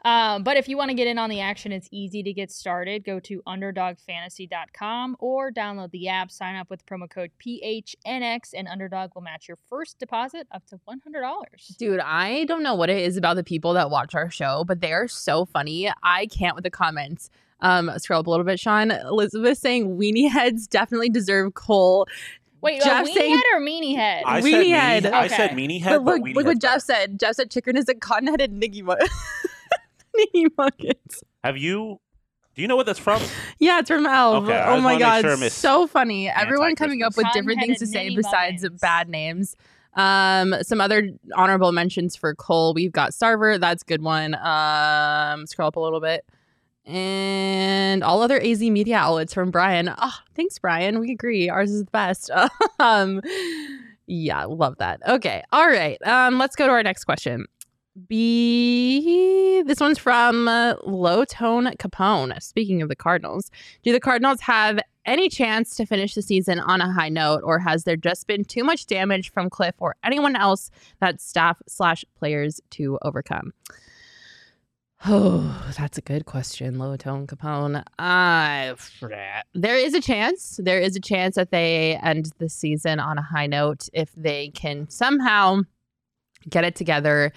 [0.04, 2.50] Um, but if you want to get in on the action, it's easy to get
[2.50, 3.04] started.
[3.04, 9.12] Go to underdogfantasy.com or download the app, sign up with promo code PHNX, and Underdog
[9.14, 11.76] will match your first deposit up to $100.
[11.78, 14.80] Dude, I don't know what it is about the people that watch our show, but
[14.80, 15.90] they are so funny.
[16.02, 17.30] I can't with the comments.
[17.60, 18.90] Um, scroll up a little bit, Shaun.
[18.90, 22.06] Elizabeth saying weenie heads definitely deserve coal.
[22.60, 24.22] Wait, Jeff a weenie saying- head or meanie head?
[24.26, 25.06] I Weenie said meanie, head.
[25.06, 25.54] I said Okay.
[25.54, 27.18] meanie head, but but, look, weenie look what Jeff said.
[27.20, 28.82] Jeff said chicken is a cotton-headed niggy
[30.34, 30.92] mu- niggy.
[31.42, 32.00] Have you?
[32.54, 33.20] Do you know what that's from?
[33.58, 34.44] Yeah, it's from Elf.
[34.44, 36.28] Okay, I oh just my wanna make god, sure I miss so funny.
[36.28, 38.80] Everyone coming up with different things to say Cotton-headed besides Nitty Muggins.
[38.80, 39.56] bad names.
[39.94, 42.72] Um, some other honorable mentions for coal.
[42.74, 43.58] We've got Starver.
[43.60, 44.34] That's a good one.
[44.36, 46.24] Um, scroll up a little bit.
[46.86, 49.92] And all other AZ media outlets from Brian.
[49.96, 51.00] Oh, thanks, Brian.
[51.00, 51.48] We agree.
[51.48, 52.30] Ours is the best.
[52.78, 53.20] um,
[54.06, 55.00] yeah, love that.
[55.08, 55.42] Okay.
[55.50, 55.96] All right.
[56.06, 57.46] Um, let's go to our next question.
[58.08, 59.62] B.
[59.66, 62.42] This one's from uh, Low Tone Capone.
[62.42, 63.50] Speaking of the Cardinals,
[63.82, 67.58] do the Cardinals have any chance to finish the season on a high note, or
[67.58, 70.70] has there just been too much damage from Cliff or anyone else
[71.00, 73.52] that staff slash players to overcome?
[75.06, 77.84] Oh, that's a good question, Low Tone Capone.
[77.98, 78.74] Uh,
[79.54, 80.58] there is a chance.
[80.62, 84.48] There is a chance that they end the season on a high note if they
[84.50, 85.60] can somehow
[86.48, 87.32] get it together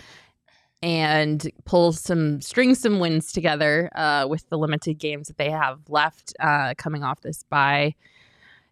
[0.82, 5.80] and pull some string some wins together uh, with the limited games that they have
[5.90, 7.96] left uh, coming off this bye.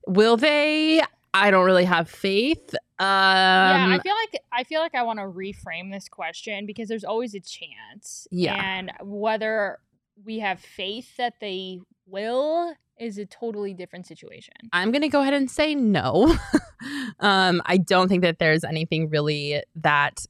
[0.08, 1.02] Will they?
[1.34, 2.74] I don't really have faith.
[2.98, 6.88] Um, yeah, I feel like I feel like I want to reframe this question because
[6.88, 8.28] there's always a chance.
[8.32, 8.56] Yeah.
[8.56, 9.80] And whether
[10.24, 14.54] we have faith that they will is a totally different situation.
[14.72, 16.38] I'm going to go ahead and say no.
[17.20, 20.26] um, I don't think that there's anything really that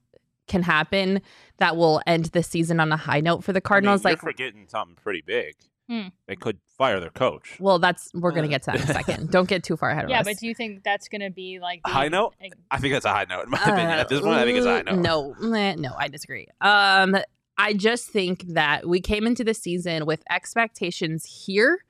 [0.47, 1.21] can happen
[1.57, 4.05] that will end the season on a high note for the Cardinals.
[4.05, 5.55] I mean, like, you're forgetting something pretty big.
[5.89, 6.07] Hmm.
[6.27, 7.57] They could fire their coach.
[7.59, 9.29] well, that's we're going to get to that in a second.
[9.31, 10.25] Don't get too far ahead of Yeah, us.
[10.25, 12.33] but do you think that's going to be like the, High note?
[12.41, 13.89] like, I think that's a high note in my opinion.
[13.91, 15.35] At this point, I think it's a high Uh, note.
[15.41, 16.47] No, no, I disagree.
[16.61, 17.15] Um,
[17.57, 21.85] I just think that we came into the season with expectations here,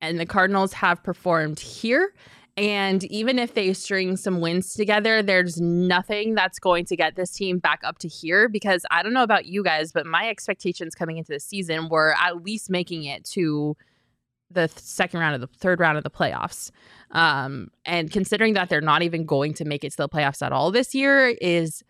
[0.00, 2.14] and the Cardinals have performed here.
[2.60, 7.32] And even if they string some wins together, there's nothing that's going to get this
[7.32, 10.94] team back up to here because I don't know about you guys, but my expectations
[10.94, 13.78] coming into the season were at least making it to
[14.50, 16.70] the second round of the third round of the playoffs.
[17.12, 20.52] Um, and considering that they're not even going to make it to the playoffs at
[20.52, 21.82] all this year is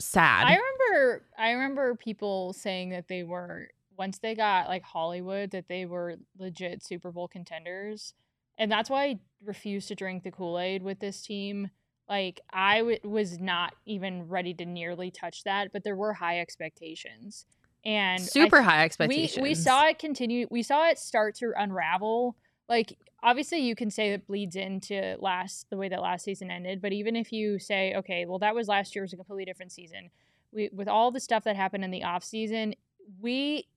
[0.00, 0.48] sad.
[0.48, 5.68] I remember I remember people saying that they were once they got like Hollywood that
[5.68, 8.14] they were legit Super Bowl contenders.
[8.58, 11.70] And that's why I refused to drink the Kool-Aid with this team.
[12.08, 16.40] Like I w- was not even ready to nearly touch that, but there were high
[16.40, 17.46] expectations.
[17.84, 19.42] and Super high we expectations.
[19.42, 22.34] we saw it continue we saw it start to unravel
[22.68, 26.80] like obviously you can say it bleeds into last the way that last season ended
[26.82, 29.70] but even if you say okay well that was last year was a completely different
[29.70, 30.10] season
[30.50, 32.74] we with all the stuff that happened in the off season
[33.20, 33.68] we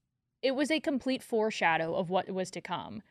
[0.42, 3.04] it was a complete foreshadow of what was to come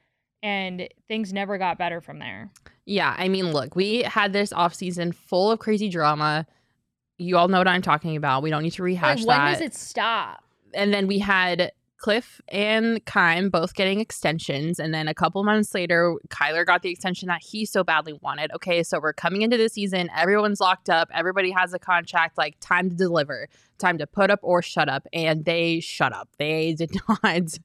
[0.42, 2.50] and things never got better from there
[2.84, 6.46] Yeah, I mean, look, we had this off season full of crazy drama.
[7.18, 8.42] You all know what I'm talking about.
[8.42, 9.52] We don't need to rehash like, when that.
[9.52, 10.42] does it stop
[10.74, 14.78] and then we had Cliff and Keim both getting extensions.
[14.80, 18.50] And then a couple months later, Kyler got the extension that he so badly wanted.
[18.54, 20.08] Okay, so we're coming into the season.
[20.16, 21.08] Everyone's locked up.
[21.14, 22.38] Everybody has a contract.
[22.38, 23.48] Like, time to deliver,
[23.78, 25.06] time to put up or shut up.
[25.12, 26.28] And they shut up.
[26.38, 26.90] They did
[27.22, 27.58] not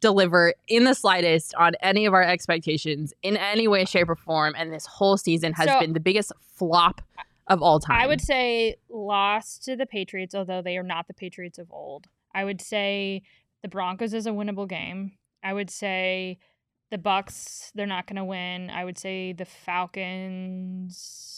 [0.00, 4.54] deliver in the slightest on any of our expectations in any way, shape, or form.
[4.56, 7.02] And this whole season has So- been the biggest flop
[7.48, 8.00] of all time.
[8.00, 12.06] I would say lost to the Patriots, although they are not the Patriots of old.
[12.34, 13.22] I would say
[13.62, 15.12] the Broncos is a winnable game.
[15.42, 16.38] I would say
[16.90, 18.70] the Bucks, they're not going to win.
[18.70, 21.31] I would say the Falcons.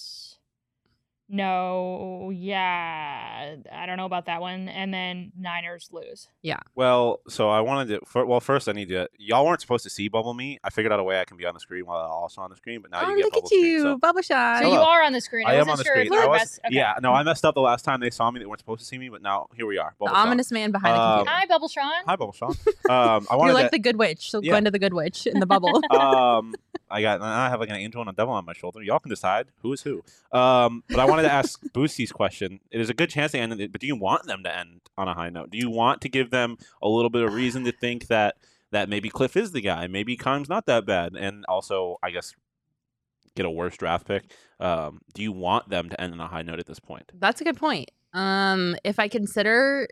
[1.28, 4.68] No, yeah, I don't know about that one.
[4.68, 6.28] And then Niners lose.
[6.42, 6.60] Yeah.
[6.74, 8.06] Well, so I wanted to.
[8.06, 9.08] For, well, first I need to.
[9.18, 10.58] Y'all weren't supposed to see Bubble Me.
[10.62, 12.50] I figured out a way I can be on the screen while I'm also on
[12.50, 12.82] the screen.
[12.82, 13.94] But now oh, you get look bubble at you, screen.
[13.94, 14.62] So Bubble Shot.
[14.62, 15.46] So you are on the screen.
[15.46, 16.06] I, I am on the sure screen.
[16.08, 16.60] if you I were was, best.
[16.66, 16.76] Okay.
[16.76, 18.40] Yeah, no, I messed up the last time they saw me.
[18.40, 19.94] They weren't supposed to see me, but now here we are.
[19.98, 20.26] the Bubble Shaun.
[20.26, 21.36] ominous man behind the Um, computer.
[21.38, 21.92] Hi, Bubble Shaun.
[22.06, 22.54] Hi, Bubble Shaun.
[22.90, 23.70] Um, I You're like to.
[23.70, 24.30] the good witch.
[24.30, 24.52] So Yeah.
[24.52, 25.80] go into the good witch in the bubble.
[25.90, 26.54] um,
[26.90, 27.20] I got.
[27.22, 28.82] I have like an angel and a devil on my shoulder.
[28.82, 30.04] Y'all can decide who is who.
[30.32, 32.60] Um, but I wanted to ask Boostie's question.
[32.70, 34.82] It is a good chance to end it, but do you want them to end
[34.96, 35.50] on a high note?
[35.50, 38.36] Do you want to give them a little bit of reason to think that
[38.70, 42.34] that maybe Cliff is the guy, maybe Keim's not that bad, and also I guess
[43.36, 44.24] get a worse draft pick?
[44.60, 47.10] Um, do you want them to end on a high note at this point?
[47.14, 47.90] That's a good point.
[48.12, 49.88] Um, if I consider,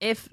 [0.00, 0.28] if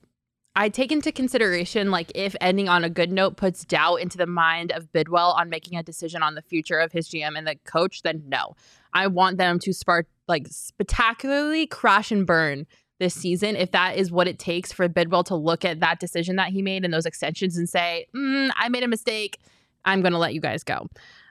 [0.55, 4.27] I take into consideration, like if ending on a good note puts doubt into the
[4.27, 7.55] mind of Bidwill on making a decision on the future of his GM and the
[7.65, 8.55] coach, then no.
[8.93, 12.67] I want them to spark like spectacularly crash and burn
[12.99, 16.35] this season if that is what it takes for Bidwill to look at that decision
[16.35, 19.39] that he made and those extensions and say, mm, I made a mistake.
[19.85, 20.87] I'm going to let you guys go.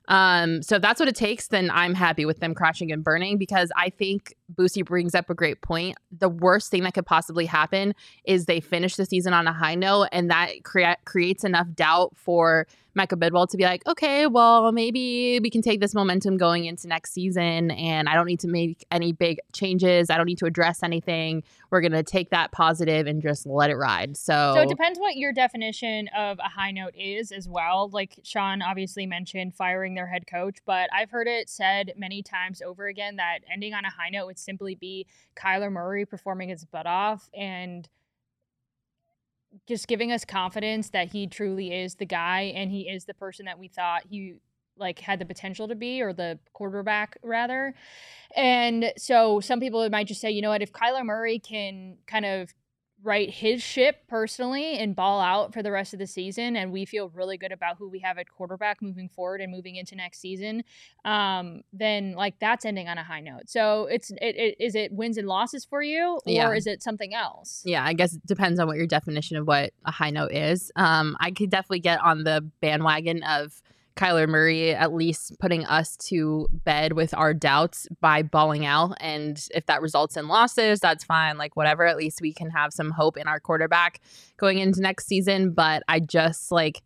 [0.08, 3.38] Um, so if that's what it takes, then I'm happy with them crashing and burning
[3.38, 5.96] because I think Boosie brings up a great point.
[6.16, 7.94] The worst thing that could possibly happen
[8.24, 12.16] is they finish the season on a high note, and that crea- creates enough doubt
[12.16, 16.66] for Mecca Bidwill to be like, okay, well, maybe we can take this momentum going
[16.66, 20.10] into next season, and I don't need to make any big changes.
[20.10, 21.42] I don't need to address anything.
[21.70, 24.16] We're gonna take that positive and just let it ride.
[24.16, 27.88] So, So it depends what your definition of a high note is as well.
[27.90, 32.60] Like Shaun obviously mentioned firing their head coach, but I've heard it said many times
[32.60, 36.64] over again that ending on a high note would simply be Kyler Murray performing his
[36.64, 37.88] butt off and
[39.66, 43.46] just giving us confidence that he truly is the guy and he is the person
[43.46, 44.36] that we thought he
[44.76, 47.74] like had the potential to be or the quarterback rather.
[48.34, 52.24] And so some people might just say, you know what, if Kyler Murray can kind
[52.24, 52.52] of
[53.02, 56.84] right his ship personally and ball out for the rest of the season and we
[56.84, 60.20] feel really good about who we have at quarterback moving forward and moving into next
[60.20, 60.62] season
[61.04, 64.92] um then like that's ending on a high note so it's it, it is it
[64.92, 66.52] wins and losses for you or Yeah.
[66.52, 69.72] is it something else yeah, I guess it depends on what your definition of what
[69.84, 70.70] a high note is.
[70.76, 73.62] Um, I could definitely get on the bandwagon of
[73.96, 78.96] Kyler Murray at least putting us to bed with our doubts by balling out.
[79.00, 81.38] And if that results in losses, that's fine.
[81.38, 81.86] Like, whatever.
[81.86, 84.00] At least we can have some hope in our quarterback
[84.36, 85.52] going into next season.
[85.52, 86.82] But I just like,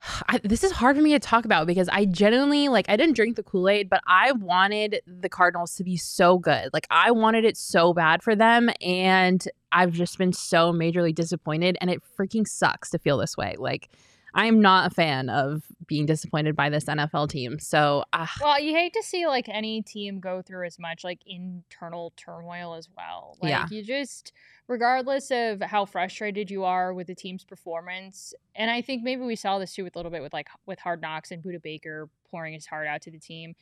[0.28, 3.16] I, this is hard for me to talk about because I genuinely like I didn't
[3.16, 6.70] drink the Kool Aid, but I wanted the Cardinals to be so good.
[6.72, 11.76] Like I wanted it so bad for them, and I've just been so majorly disappointed,
[11.80, 13.56] and it freaking sucks to feel this way.
[13.58, 13.90] Like
[14.34, 17.58] I am not a fan of being disappointed by this NFL team.
[17.58, 21.20] So uh, well you hate to see like any team go through as much like
[21.26, 23.66] internal turmoil as well like Yeah.
[23.70, 24.32] you just
[24.66, 29.34] regardless of how frustrated you are with the team's performance and i think maybe we
[29.34, 32.08] saw this too with a little bit with like with hard knocks and Budda Baker
[32.30, 33.54] pouring his heart out to the team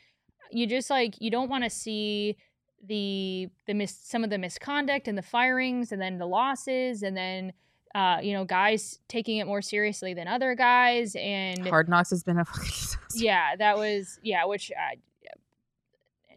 [0.51, 2.37] you just like you don't want to see
[2.85, 7.17] the the mis- some of the misconduct and the firings and then the losses and
[7.17, 7.53] then
[7.97, 12.23] uh, you know guys taking it more seriously than other guys and Hard Knocks has
[12.23, 12.99] been a fucking disaster.
[13.15, 14.97] yeah that was yeah which I,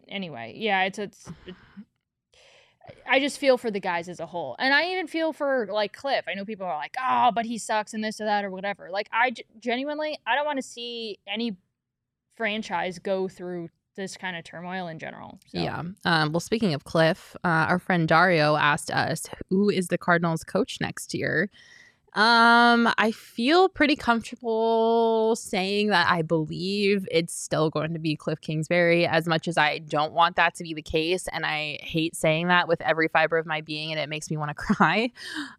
[0.08, 1.56] anyway yeah it's it's it-
[3.08, 5.94] I just feel for the guys as a whole, and I even feel for like
[5.94, 6.26] Cliff.
[6.28, 8.90] I know people are like, "Oh, but he sucks and this or that or whatever."
[8.92, 11.56] Like, I genuinely, I don't want to see any
[12.36, 13.70] franchise go through
[14.00, 15.40] this kind of turmoil in general.
[15.48, 15.60] So.
[15.60, 15.84] Yeah.
[16.06, 20.44] Um, well, speaking of Cliff, uh, our friend Dario asked us, who is the Cardinals
[20.44, 21.50] coach next year?
[22.14, 28.42] Um, I feel pretty comfortable saying that I believe it's still going to be Cliff
[28.42, 31.28] Kingsbury, as much as I don't want that to be the case.
[31.32, 34.38] And I hate saying that with every fiber of my being, and it makes me
[34.38, 35.12] want to cry.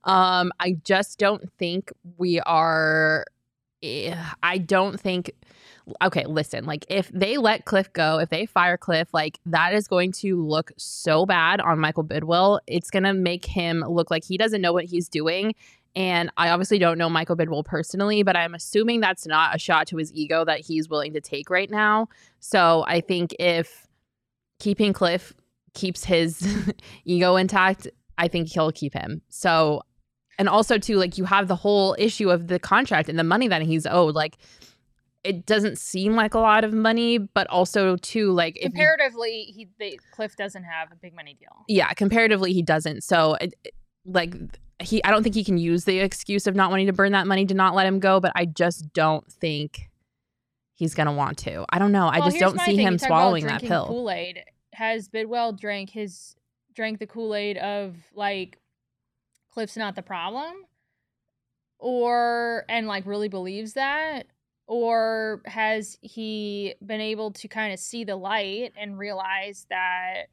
[0.03, 3.27] Um, I just don't think we are.
[3.85, 5.31] eh, I don't think
[6.03, 9.89] okay, listen, like if they let Cliff go, if they fire Cliff, like that is
[9.89, 12.61] going to look so bad on Michael Bidwill.
[12.67, 15.55] It's going to make him look like he doesn't know what he's doing.
[15.97, 19.89] And I obviously don't know Michael Bidwill personally, but I'm assuming that's not a shot
[19.89, 22.09] to his ego that he's willing to take right now.
[22.39, 23.89] So I think if
[24.61, 25.33] keeping Cliff
[25.75, 26.73] keeps his
[27.05, 27.89] ego intact,
[28.19, 29.23] I think he'll keep him.
[29.31, 29.83] So,
[30.39, 33.49] and also too, like you have the whole issue of the contract and the money
[33.49, 34.15] that he's owed.
[34.15, 34.37] Like,
[35.23, 39.69] it doesn't seem like a lot of money, but also too, like you- Comparatively, he
[39.79, 41.65] they, Cliff doesn't have a big money deal.
[41.69, 43.03] yeah, comparatively he doesn't.
[43.05, 43.55] So, it,
[44.07, 44.35] like
[44.81, 47.27] he, I don't think he can use the excuse of not wanting to burn that
[47.27, 48.19] money to not let him go.
[48.19, 49.91] But I just don't think
[50.75, 51.67] he's gonna want to.
[51.69, 52.09] I don't know.
[52.09, 52.87] I just don't see thing.
[52.87, 53.87] him swallowing that pill.
[53.89, 54.43] Kool Aid
[54.73, 56.35] has Bidwill drank his
[56.75, 58.59] drank the Kool Aid of like
[59.53, 60.55] Cliff's not the problem,
[61.79, 64.27] or and like really believes that,
[64.71, 70.27] or has he been able to kind of see the light and realize that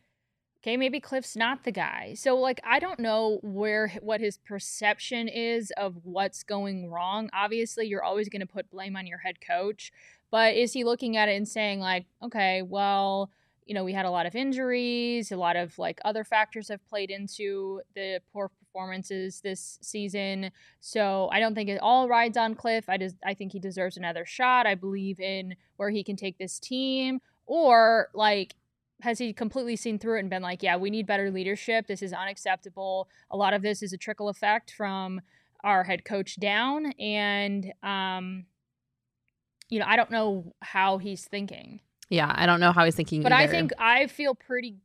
[0.59, 2.13] okay maybe cliff's not the guy?
[2.13, 7.31] So like i don't know where what his perception is of what's going wrong.
[7.33, 9.91] Obviously you're always going to put blame on your head coach
[10.29, 13.31] but is he looking at it and saying like okay well
[13.65, 16.87] you know we had a lot of injuries a lot of like other factors have
[16.87, 20.51] played into the poor performances this season.
[20.79, 22.85] So i don't think it all rides on cliff.
[22.87, 26.37] I just i think he deserves another shot i believe in where he can take
[26.37, 27.19] this team.
[27.45, 28.55] Or like
[29.01, 31.87] has he completely seen through it and been like yeah we need better leadership.
[31.87, 33.09] This is unacceptable.
[33.31, 35.21] A lot of this is a trickle effect from
[35.63, 38.45] our head coach down and um
[39.69, 41.79] you know i don't know how he's thinking.
[42.09, 43.21] Yeah, I don't know how he's thinking.
[43.21, 44.77] but I think I feel pretty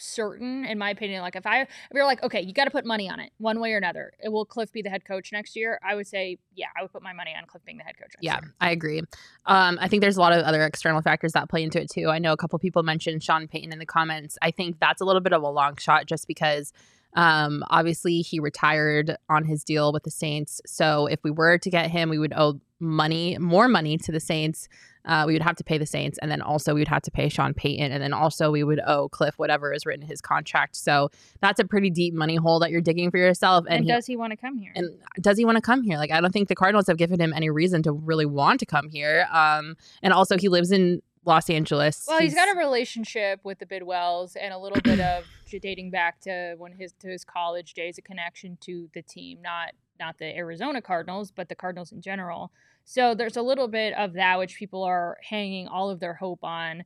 [0.00, 1.22] certain, in my opinion.
[1.22, 3.60] Like if I if you're like, okay, you got to put money on it, one
[3.60, 4.12] way or another.
[4.22, 5.78] It will Cliff be the head coach next year?
[5.86, 8.12] I would say, yeah, I would put my money on Cliff being the head coach.
[8.20, 8.54] Yeah, year.
[8.60, 9.02] I agree.
[9.46, 12.08] Um, I think there's a lot of other external factors that play into it too.
[12.08, 14.38] I know a couple people mentioned Sean Payton in the comments.
[14.42, 16.72] I think that's a little bit of a long shot just because
[17.14, 20.60] um, obviously he retired on his deal with the Saints.
[20.66, 24.20] So if we were to get him, we would owe money, more money to the
[24.20, 24.68] Saints.
[25.06, 27.10] Uh, we would have to pay the Saints, and then also we would have to
[27.10, 30.20] pay Sean Payton, and then also we would owe Cliff whatever is written in his
[30.20, 30.76] contract.
[30.76, 31.08] So
[31.40, 33.64] that's a pretty deep money hole that you're digging for yourself.
[33.66, 34.72] And, And, he, does he want to come here?
[34.76, 34.90] and
[35.20, 35.96] does he want to come here?
[35.96, 38.66] Like, I don't think the Cardinals have given him any reason to really want to
[38.66, 39.26] come here.
[39.32, 42.04] Um, and also he lives in Los Angeles.
[42.06, 45.24] well, he's got a relationship with the Bidwills and a little bit of
[45.58, 49.70] dating back to when his to his college days, a connection to the team, not
[49.98, 52.50] not the Arizona Cardinals, but the Cardinals in general.
[52.84, 56.42] So there's a little bit of that which people are hanging all of their hope
[56.42, 56.84] on.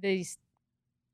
[0.00, 0.38] These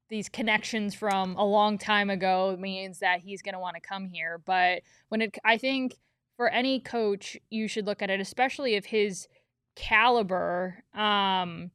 [0.08, 4.08] these connections from a long time ago means that he's going to want to come
[4.08, 4.40] here.
[4.44, 5.98] But when it, I think
[6.36, 9.28] for any coach, you should look at it, especially if his
[9.74, 10.82] caliber.
[10.94, 11.70] Um,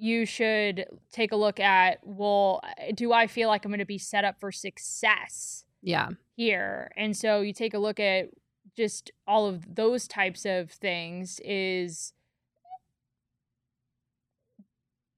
[0.00, 2.62] you should take a look at well
[2.94, 6.90] do i feel like i'm going to be set up for success yeah, here?
[6.96, 8.28] And so you take a look at
[8.76, 12.12] just all of those types of things is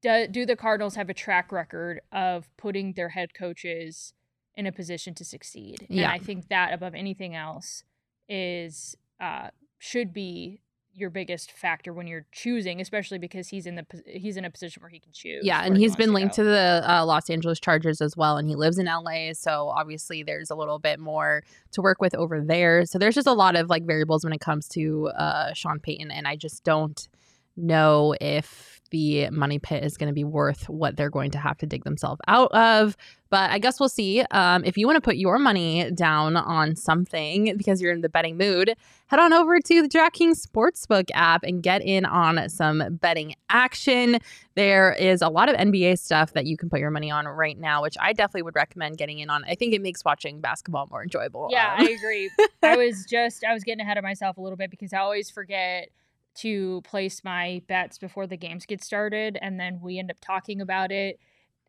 [0.03, 4.15] do, do the cardinals have a track record of putting their head coaches
[4.55, 5.87] in a position to succeed?
[5.89, 6.05] Yeah.
[6.05, 7.85] and i think that above anything else
[8.29, 10.61] is uh should be
[10.95, 14.83] your biggest factor when you're choosing especially because he's in the he's in a position
[14.83, 16.43] where he can choose yeah, and he he's been linked go.
[16.43, 20.23] to the uh, Los Angeles Chargers as well, and he lives in LA, so obviously
[20.23, 22.85] there's a little bit more to work with over there.
[22.87, 26.11] So there's just a lot of like variables when it comes to uh, Sean Payton,
[26.11, 27.09] and I just don't
[27.57, 31.59] know if the money pit is going to be worth what they're going to have
[31.59, 32.97] to dig themselves out of.
[33.31, 34.21] But I guess we'll see.
[34.31, 38.11] Um, if you want to put your money down on something because you're in the
[38.11, 38.75] betting mood,
[39.07, 44.19] head on over to the DraftKings Sportsbook app and get in on some betting action.
[44.55, 47.59] There is a lot of NBA stuff that you can put your money on right
[47.59, 49.45] now, which I definitely would recommend getting in on.
[49.45, 51.49] I think it makes watching basketball more enjoyable.
[51.51, 52.31] Yeah, Um, I agree.
[52.63, 55.31] I was just I was getting ahead of myself a little bit because I always
[55.31, 55.89] forget
[56.35, 60.61] to place my bets before the games get started and then we end up talking
[60.61, 61.19] about it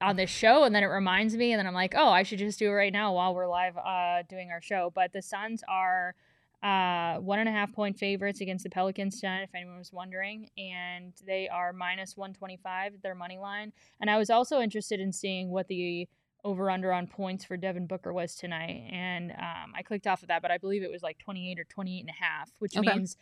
[0.01, 2.39] on this show and then it reminds me and then I'm like, "Oh, I should
[2.39, 5.63] just do it right now while we're live uh doing our show." But the Suns
[5.67, 6.15] are
[6.61, 10.49] uh, one and a half point favorites against the Pelicans tonight, if anyone was wondering,
[10.57, 13.73] and they are minus 125 their money line.
[13.99, 16.07] And I was also interested in seeing what the
[16.45, 20.27] over under on points for Devin Booker was tonight, and um, I clicked off of
[20.29, 22.91] that, but I believe it was like 28 or 28 and a half, which Okay.
[22.91, 23.17] means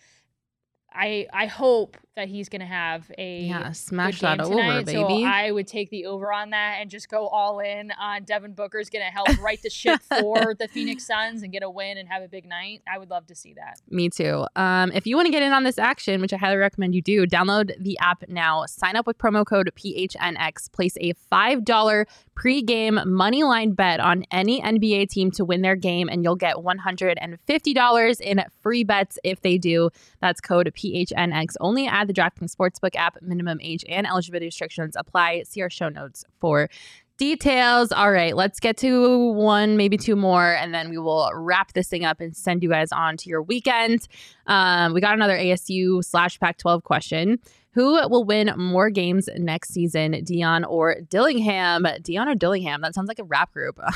[0.94, 5.26] I I hope that he's gonna have a Yeah, smash that over, tonight, So baby.
[5.26, 8.90] I would take the over on that and just go all in on Devin Booker's
[8.90, 12.10] going to help right the ship for the Phoenix Suns and get a win and
[12.10, 12.82] have a big night.
[12.92, 13.80] I would love to see that.
[13.90, 14.46] Me too.
[14.58, 17.02] Um, if you want to get in on this action, which I highly recommend you
[17.02, 18.66] do, download the app now.
[18.66, 20.72] Sign up with promo code PHNX.
[20.74, 22.06] Place a $5
[22.38, 26.58] pregame money line bet on any NBA team to win their game, and you'll get
[26.58, 29.90] $150 in free bets if they do.
[30.20, 33.22] That's code PHNX only at the DraftKings Sportsbook app.
[33.22, 35.44] Minimum age and eligibility restrictions apply.
[35.44, 36.70] See our show notes for
[37.18, 37.92] details.
[37.92, 41.88] All right, let's get to one, maybe two more, and then we will wrap this
[41.88, 44.08] thing up and send you guys on to your weekend.
[44.48, 47.38] Um, we got another ASU slash Pac 12 question.
[47.74, 51.86] Who will win more games next season, Dion or Dillingham?
[52.02, 52.82] Dion or Dillingham?
[52.82, 53.80] That sounds like a rap group.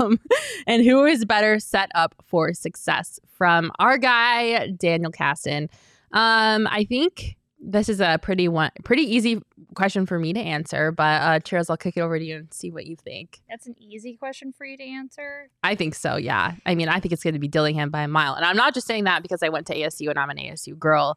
[0.00, 0.18] Um,
[0.66, 3.20] and who is better set up for success?
[3.28, 5.68] From our guy, Daniel Caston.
[6.12, 9.40] Um, I think this is a pretty one, pretty easy
[9.74, 10.90] question for me to answer.
[10.92, 13.40] But uh, Cheers, I'll kick it over to you and see what you think.
[13.48, 15.48] That's an easy question for you to answer.
[15.62, 16.16] I think so.
[16.16, 16.54] Yeah.
[16.66, 18.74] I mean, I think it's going to be Dillingham by a mile, and I'm not
[18.74, 21.16] just saying that because I went to ASU and I'm an ASU girl.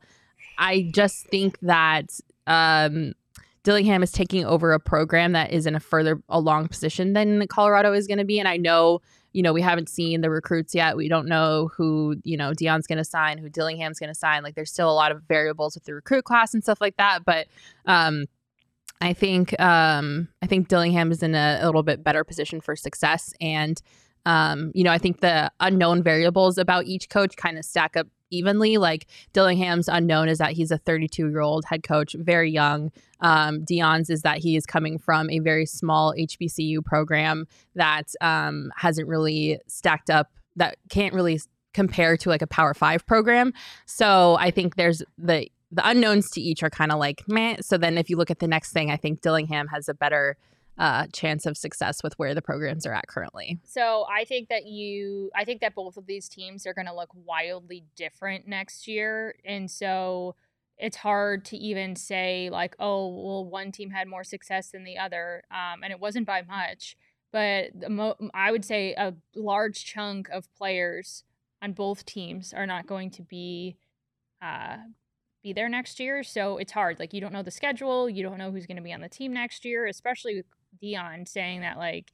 [0.57, 3.13] I just think that um,
[3.63, 7.91] Dillingham is taking over a program that is in a further along position than Colorado
[7.93, 9.01] is going to be, and I know.
[9.35, 10.95] You know, we haven't seen the recruits yet.
[10.95, 14.43] We don't know who, you know, Deion's going to sign, who Dillingham's going to sign.
[14.43, 17.25] Like, there's still a lot of variables with the recruit class and stuff like that.
[17.25, 17.47] But
[17.85, 18.25] um,
[19.01, 22.75] I think um, I think Dillingham is in a, a little bit better position for
[22.75, 23.81] success, and
[24.25, 28.07] um, you know I think the unknown variables about each coach kind of stack up
[28.29, 28.77] evenly.
[28.77, 32.91] Like Dillingham's unknown is that he's a 32 year old head coach, very young.
[33.21, 38.71] Um, Deion's is that he is coming from a very small HBCU program that um,
[38.75, 41.39] hasn't really stacked up, that can't really
[41.73, 43.53] compare to like a Power Five program.
[43.85, 47.57] So I think there's the the unknowns to each are kind of like meh.
[47.61, 50.37] So then if you look at the next thing, I think Dillingham has a better
[50.77, 53.59] uh, chance of success with where the programs are at currently.
[53.63, 56.95] So I think that you, I think that both of these teams are going to
[56.95, 60.35] look wildly different next year, and so
[60.77, 64.97] it's hard to even say like, oh, well, one team had more success than the
[64.97, 66.97] other, um, and it wasn't by much.
[67.31, 71.23] But mo- I would say a large chunk of players
[71.61, 73.77] on both teams are not going to be
[74.41, 74.77] uh,
[75.43, 76.23] be there next year.
[76.23, 76.99] So it's hard.
[76.99, 79.09] Like you don't know the schedule, you don't know who's going to be on the
[79.09, 80.43] team next year, especially
[80.81, 82.11] Deion saying that like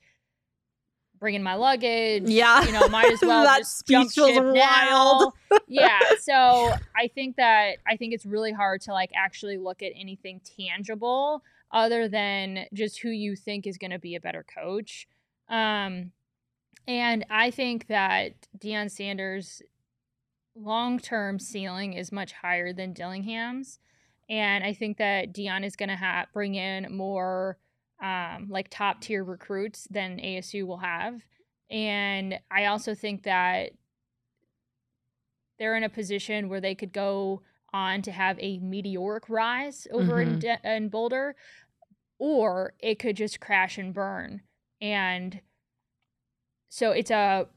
[1.19, 2.23] bringing my luggage.
[2.27, 2.65] Yeah.
[2.65, 5.33] you know, might as well That just jump speech was wild.
[5.51, 5.57] now.
[5.67, 9.91] yeah, so I think that I think it's really hard to like actually look at
[9.95, 15.07] anything tangible other than just who you think is going to be a better coach.
[15.47, 16.11] Um,
[16.87, 19.61] and I think that Deion Sanders'
[20.55, 23.79] long term ceiling is much higher than Dillingham's.
[24.29, 27.57] And I think that Deion is going to ha- bring in more
[28.01, 31.21] um, like top tier recruits than ASU will have.
[31.69, 33.71] And I also think that
[35.59, 37.41] they're in a position where they could go
[37.73, 41.35] on to have a meteoric rise over in, De- in Boulder,
[42.17, 44.41] or it could just crash and burn.
[44.81, 45.39] And
[46.69, 47.47] so it's a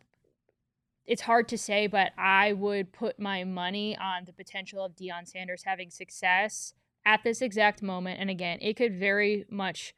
[1.06, 5.28] it's hard to say, but I would put my money on the potential of Deion
[5.28, 6.72] Sanders having success
[7.04, 8.20] at this exact moment.
[8.20, 9.94] And again, it could very much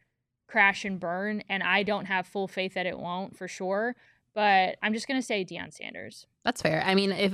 [0.46, 3.96] crash and burn, and I don't have full faith that it won't for sure.
[4.34, 6.26] But I'm just gonna say Deion Sanders.
[6.44, 6.82] That's fair.
[6.84, 7.32] I mean, if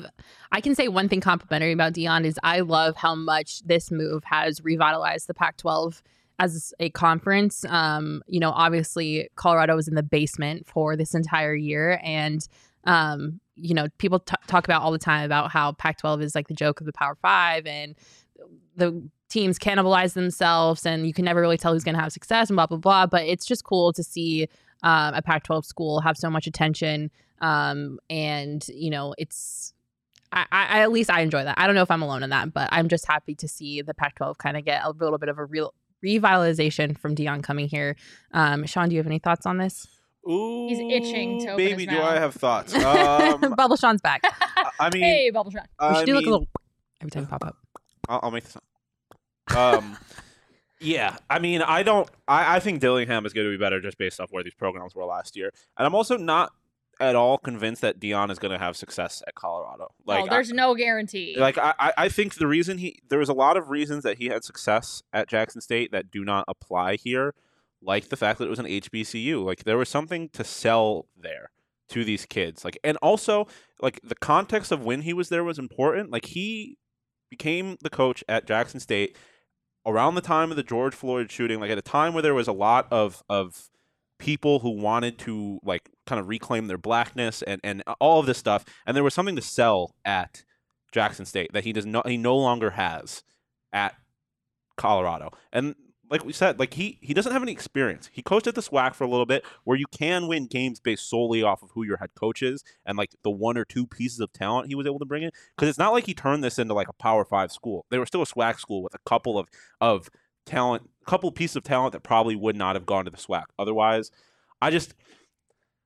[0.52, 4.22] I can say one thing complimentary about Deion is I love how much this move
[4.24, 6.00] has revitalized the Pac-12
[6.38, 7.64] as a conference.
[7.68, 12.46] Um, you know, obviously Colorado was in the basement for this entire year, and
[12.84, 16.48] um, you know, people t- talk about all the time about how Pac-12 is like
[16.48, 17.96] the joke of the Power Five, and
[18.76, 19.02] the
[19.32, 22.56] teams cannibalize themselves, and you can never really tell who's going to have success, and
[22.56, 23.06] blah blah blah.
[23.06, 24.48] But it's just cool to see
[24.82, 27.10] um, a Pac-12 school have so much attention,
[27.40, 29.74] um, and you know, it's.
[30.34, 31.58] I, I at least I enjoy that.
[31.58, 33.92] I don't know if I'm alone in that, but I'm just happy to see the
[33.92, 37.96] Pac-12 kind of get a little bit of a real revitalization from Deion coming here.
[38.32, 39.86] Um, Shaun, do you have any thoughts on this?
[40.26, 42.74] Ooh, he's itching to open baby, his do I have thoughts?
[42.82, 44.22] Um, Bubble Shaun's back.
[44.80, 45.68] I mean, hey, Bubble Shot.
[45.80, 46.48] We I should do like a little
[47.02, 47.56] every time you pop up.
[48.08, 48.56] I'll, I'll make this.
[49.56, 49.96] Um,
[50.80, 52.08] yeah, I mean, I don't.
[52.26, 54.94] I, I think Dillingham is going to be better just based off where these programs
[54.94, 56.52] were last year, and I'm also not
[57.00, 59.88] at all convinced that Deion is going to have success at Colorado.
[60.06, 61.34] Like, oh, there's I, no guarantee.
[61.36, 64.18] like I, I- I think the reason he there was a lot of reasons that
[64.18, 67.34] he had success at Jackson State that do not apply here,
[67.80, 69.44] like the fact that it was an HBCU.
[69.44, 71.50] Like there was something to sell there
[71.90, 72.64] to these kids.
[72.64, 73.46] Like and also
[73.80, 76.10] like the context of when he was there was important.
[76.10, 76.78] Like he
[77.30, 79.16] became the coach at Jackson State
[79.86, 82.48] around the time of the George Floyd shooting, like at a time where there was
[82.48, 83.68] a lot of of
[84.18, 88.38] people who wanted to like kind of reclaim their blackness and and all of this
[88.38, 90.44] stuff and there was something to sell at
[90.92, 93.24] Jackson State that he does not he no longer has
[93.72, 93.96] at
[94.76, 95.30] Colorado.
[95.52, 95.74] And
[96.12, 98.10] like we said, like he he doesn't have any experience.
[98.12, 101.08] He coached at the SWAC for a little bit, where you can win games based
[101.08, 104.20] solely off of who your head coach is and like the one or two pieces
[104.20, 105.30] of talent he was able to bring in.
[105.56, 107.86] Because it's not like he turned this into like a Power Five school.
[107.90, 109.48] They were still a SWAC school with a couple of
[109.80, 110.10] of
[110.44, 113.44] talent, a couple pieces of talent that probably would not have gone to the SWAC
[113.58, 114.10] otherwise.
[114.60, 114.94] I just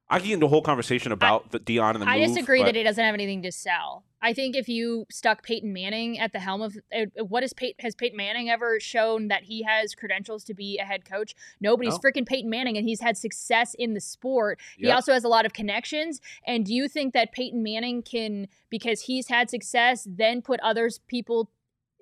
[0.08, 2.60] I can get into a whole conversation about the Deion and the I move, disagree
[2.60, 4.04] but- that it doesn't have anything to sell.
[4.22, 7.76] I think if you stuck Peyton Manning at the helm of uh, what is Peyton
[7.80, 11.34] has Peyton Manning ever shown that he has credentials to be a head coach?
[11.60, 11.98] Nobody's No.
[11.98, 14.58] freaking Peyton Manning, and he's had success in the sport.
[14.78, 16.20] He also has a lot of connections.
[16.46, 20.98] And do you think that Peyton Manning can, because he's had success, then put others
[21.06, 21.50] people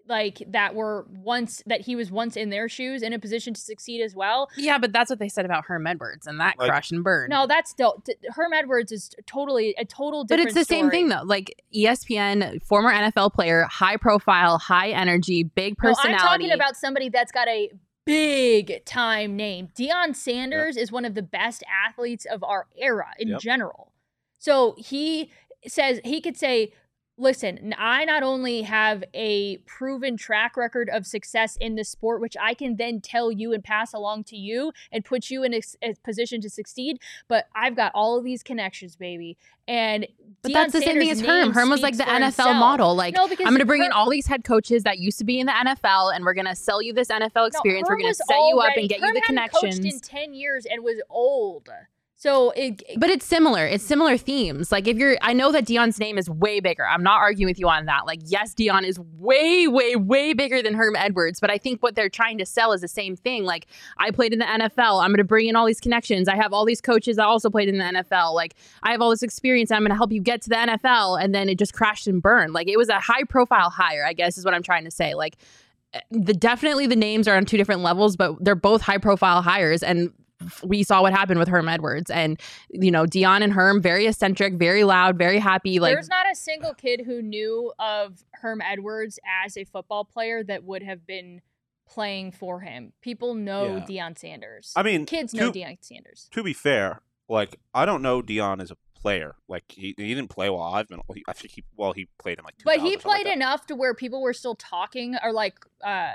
[0.07, 3.61] like that were once that he was once in their shoes in a position to
[3.61, 4.51] succeed as well?
[4.57, 7.31] Yeah, but that's what they said about Herm Edwards and that Like- crash and burn.
[7.31, 11.09] No, that's still t- Herm Edwards is totally a total but it's the same thing
[11.09, 11.23] though.
[11.25, 16.15] Like ESPN, former NFL player, high profile, high energy, big No, personality.
[16.23, 17.71] I'm talking about somebody that's got a
[18.05, 19.69] big time name.
[19.75, 23.41] Deion Sanders is one of the best athletes of our era in Yep.
[23.41, 23.93] general.
[24.39, 25.31] So he
[25.67, 26.73] says he could say,
[27.17, 32.37] listen, I not only have a proven track record of success in this sport, which
[32.41, 35.95] I can then tell you and pass along to you and put you in a
[36.03, 36.99] position to succeed,
[37.29, 39.37] but I've got all of these connections, baby.
[39.67, 40.07] And
[40.43, 41.53] But Deion that's the same thing as Herm.
[41.53, 42.57] Herm was like the NFL himself.
[42.57, 42.95] model.
[42.95, 45.41] Like, No, I'm going to bring in all these head coaches that used to be
[45.41, 47.89] in the NFL, and we're going to sell you this NFL experience.
[47.89, 49.95] No, we're going to set you up and get Herm you the hadn't coached connections.
[49.95, 51.69] in ten years and was old.
[52.25, 53.67] So it, But it's similar.
[53.67, 54.73] It's similar themes.
[54.73, 56.87] Like if you're, I know that Deion's name is way bigger.
[56.87, 58.07] I'm not arguing with you on that.
[58.07, 61.39] Like yes, Deion is way, way, way bigger than Herm Edwards.
[61.39, 63.45] But I think what they're trying to sell is the same thing.
[63.45, 63.67] Like
[63.99, 65.05] I played in the NFL.
[65.05, 66.27] I'm going to bring in all these connections.
[66.27, 68.33] I have all these coaches that also played in the NFL.
[68.33, 69.71] Like I have all this experience.
[69.71, 71.23] I'm going to help you get to the NFL.
[71.23, 72.55] And then it just crashed and burned.
[72.55, 74.07] Like it was a high profile hire.
[74.07, 75.13] I guess is what I'm trying to say.
[75.13, 75.37] Like
[75.93, 79.43] eh, the definitely the names are on two different levels, but they're both high profile
[79.43, 80.11] hires and
[80.63, 82.41] we saw what happened with Herm Edwards and
[82.71, 85.81] you know Deion and Herm very eccentric, very loud, very happy.
[85.81, 90.43] Like there's not a single kid who knew of Herm Edwards as a football player
[90.45, 91.41] that would have been
[91.87, 92.93] playing for him.
[93.03, 94.73] People know Deion Sanders.
[94.77, 96.29] I mean, kids to- know Deion Sanders.
[96.33, 99.37] to be fair, like I don't know Deion as a player.
[99.49, 101.01] Like he, he didn't play while I've been.
[101.07, 102.55] well, he- I think he well he played in like.
[102.65, 105.59] But he or something like played enough to where people were still talking, or like
[105.85, 106.11] uh,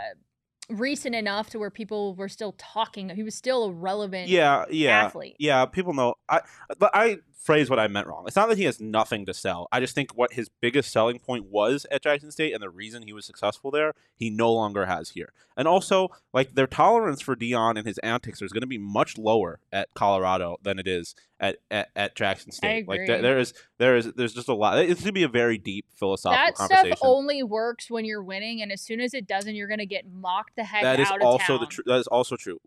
[0.69, 3.09] recent enough to where people were still talking.
[3.09, 5.35] He was still a relevant Yeah, yeah, athlete.
[5.39, 5.65] yeah.
[5.65, 6.15] People know.
[6.27, 6.41] I
[6.77, 8.25] but I phrased what I meant wrong.
[8.27, 9.67] It's not that he has nothing to sell.
[9.71, 13.03] I just think what his biggest selling point was at Jackson State and the reason
[13.03, 15.31] he was successful there, he no longer has here.
[15.57, 19.17] And also, like their tolerance for Deion and his antics is going to be much
[19.17, 22.87] lower at Colorado than it is at at, at Jackson State.
[22.87, 24.77] Like there, there is there is there's just a lot.
[24.79, 28.61] It's going to be a very deep philosophical That stuff only works when you're winning,
[28.61, 31.57] and as soon as it doesn't, you're gonna get mocked the heck That is also
[31.57, 31.87] the truth.
[31.87, 32.59] That is also true.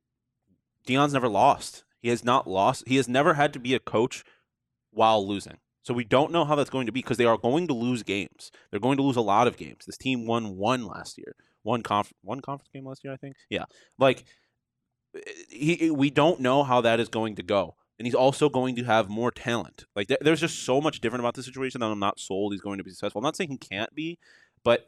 [0.86, 1.84] Deion's never lost.
[2.00, 2.84] He has not lost.
[2.86, 4.24] He has never had to be a coach
[4.90, 5.58] while losing.
[5.82, 8.02] So we don't know how that's going to be because they are going to lose
[8.02, 8.50] games.
[8.70, 9.84] They're going to lose a lot of games.
[9.86, 11.34] This team won one last year.
[11.62, 13.36] One conf- one conference game last year, I think.
[13.48, 13.64] Yeah.
[13.98, 14.24] Like
[15.14, 17.76] eh, he we don't know how that is going to go.
[17.99, 19.84] And he's also going to have more talent.
[19.95, 22.61] Like there- there's just so much different about the situation that I'm not sold he's
[22.62, 23.20] going to be successful.
[23.20, 24.18] I'm not saying he can't be,
[24.64, 24.86] but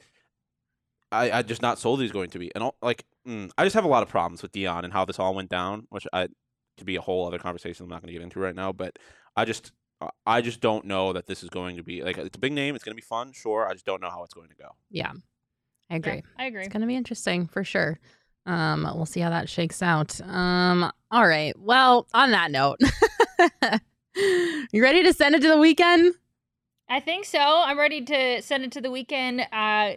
[1.12, 2.50] I, I just not sold he's going to be.
[2.54, 5.04] And all, like, mm, I just have a lot of problems with Deion and how
[5.04, 6.28] this all went down, which I
[6.76, 8.72] could be a whole other conversation I'm not going to get into right now.
[8.72, 8.98] But
[9.36, 12.36] I just, uh, I just don't know that this is going to be like it's
[12.36, 12.74] a big name.
[12.74, 13.68] It's going to be fun, sure.
[13.68, 14.70] I just don't know how it's going to go.
[14.90, 15.12] yeah,
[15.88, 16.22] I Yeah, agree.
[16.36, 16.64] I agree.
[16.64, 18.00] It's gonna be interesting for sure.
[18.46, 20.20] Um, we'll see how that shakes out.
[20.20, 21.58] Um, all right.
[21.58, 22.80] Well, on that note,
[24.72, 26.14] you ready to send it to the weekend?
[26.88, 27.38] I think so.
[27.38, 29.40] I'm ready to send it to the weekend.
[29.40, 29.94] Uh,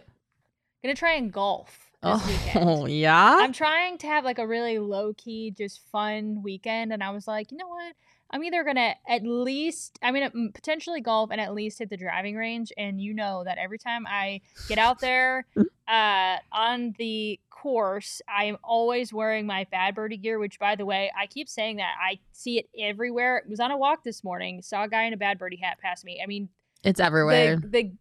[0.82, 2.68] gonna try and golf this weekend.
[2.68, 3.36] Oh yeah.
[3.40, 7.28] I'm trying to have like a really low key, just fun weekend, and I was
[7.28, 7.94] like, you know what?
[8.30, 11.96] I'm either gonna at least, I mean, mm, potentially golf and at least hit the
[11.96, 12.72] driving range.
[12.76, 15.46] And you know that every time I get out there
[15.88, 20.38] uh, on the course, I am always wearing my Bad Birdie gear.
[20.38, 23.42] Which, by the way, I keep saying that I see it everywhere.
[23.48, 26.04] was on a walk this morning, saw a guy in a Bad Birdie hat pass
[26.04, 26.20] me.
[26.22, 26.48] I mean,
[26.84, 27.56] It's everywhere.
[27.56, 27.92] the the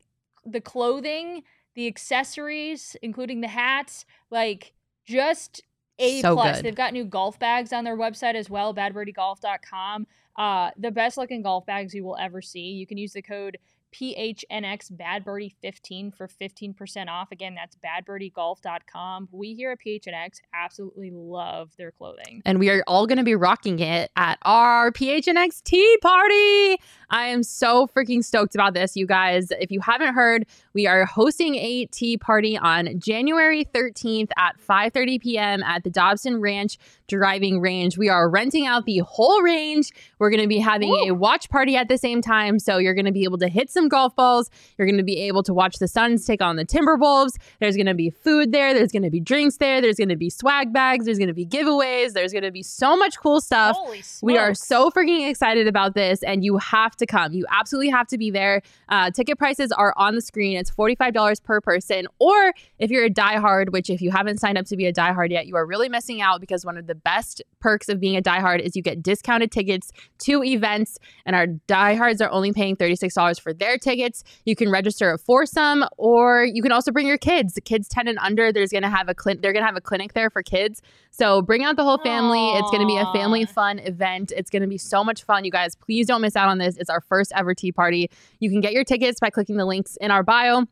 [0.45, 1.43] the clothing,
[1.75, 4.73] the accessories, including the hats, like
[5.05, 5.63] just
[5.99, 6.57] a So plus.
[6.57, 6.65] good.
[6.65, 10.07] They've got new golf bags on their website as well, badbirdiegolf.com.
[10.35, 12.59] Uh, the best looking golf bags you will ever see.
[12.71, 13.57] You can use the code
[13.93, 17.31] PHNX Bad Birdie 15 for 15% off.
[17.31, 19.29] Again, that's badbirdiegolf.com.
[19.31, 22.41] We here at PHNX absolutely love their clothing.
[22.45, 26.77] and we are all going to be rocking it at our PHNX tea party.
[27.09, 29.47] I am so freaking stoked about this, you guys.
[29.51, 35.21] If you haven't heard, we are hosting a tea party on January 13th at 5:30
[35.21, 35.63] p.m.
[35.63, 36.77] at the Dobson Ranch
[37.07, 37.97] Driving Range.
[37.97, 39.91] We are renting out the whole range.
[40.19, 43.05] We're going to be having a watch party at the same time, so you're going
[43.05, 44.49] to be able to hit some golf balls.
[44.77, 47.37] You're going to be able to watch the Suns take on the Timberwolves.
[47.59, 48.73] There's going to be food there.
[48.73, 49.81] There's going to be drinks there.
[49.81, 51.05] There's going to be swag bags.
[51.05, 52.13] There's going to be giveaways.
[52.13, 53.75] There's going to be so much cool stuff.
[53.75, 57.33] Holy We are so freaking excited about this, and you have to come.
[57.33, 58.61] You absolutely have to be there.
[58.89, 60.57] Uh, ticket prices are on the screen.
[60.57, 62.07] It's $45 per person.
[62.19, 65.31] Or if you're a diehard, which if you haven't signed up to be a diehard
[65.31, 68.21] yet, you are really missing out because one of the best perks of being a
[68.21, 73.39] diehard is you get discounted tickets to events, and our diehards are only paying $36
[73.39, 74.23] for their tickets.
[74.45, 77.55] You can register a foursome, or you can also bring your kids.
[77.55, 80.13] The kids 10 and under, there's gonna have a clin- they're gonna have a clinic
[80.13, 80.83] there for kids.
[81.09, 82.51] So bring out the whole family.
[82.51, 84.31] It's gonna be a family fun event.
[84.35, 85.75] It's going to be so much fun, you guys.
[85.75, 86.77] Please don't miss out on this.
[86.77, 88.09] It's our first ever tea party.
[88.39, 90.65] You can get your tickets by clicking the links in our bio.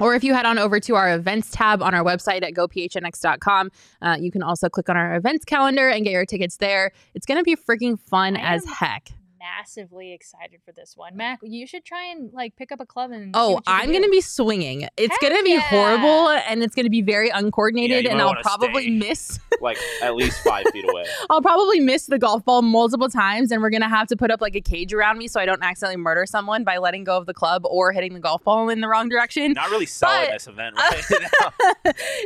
[0.00, 3.70] Or if you head on over to our events tab on our website at gophnx.com,
[4.00, 6.92] uh, you can also click on our events calendar and get your tickets there.
[7.14, 9.10] It's going to be freaking fun as heck.
[9.38, 11.16] Massively excited for this one.
[11.16, 13.80] Mac, you should try and like pick up a club and Oh, what you can
[13.82, 14.88] I'm going to be swinging.
[14.96, 15.60] It's Heck going to be yeah.
[15.60, 18.90] horrible and it's going to be very uncoordinated, you and I'll probably stay.
[18.90, 19.40] miss.
[19.60, 21.04] like at least five feet away.
[21.30, 24.40] I'll probably miss the golf ball multiple times, and we're gonna have to put up
[24.40, 27.26] like a cage around me so I don't accidentally murder someone by letting go of
[27.26, 29.52] the club or hitting the golf ball in the wrong direction.
[29.54, 31.50] Not really selling But- this event right now.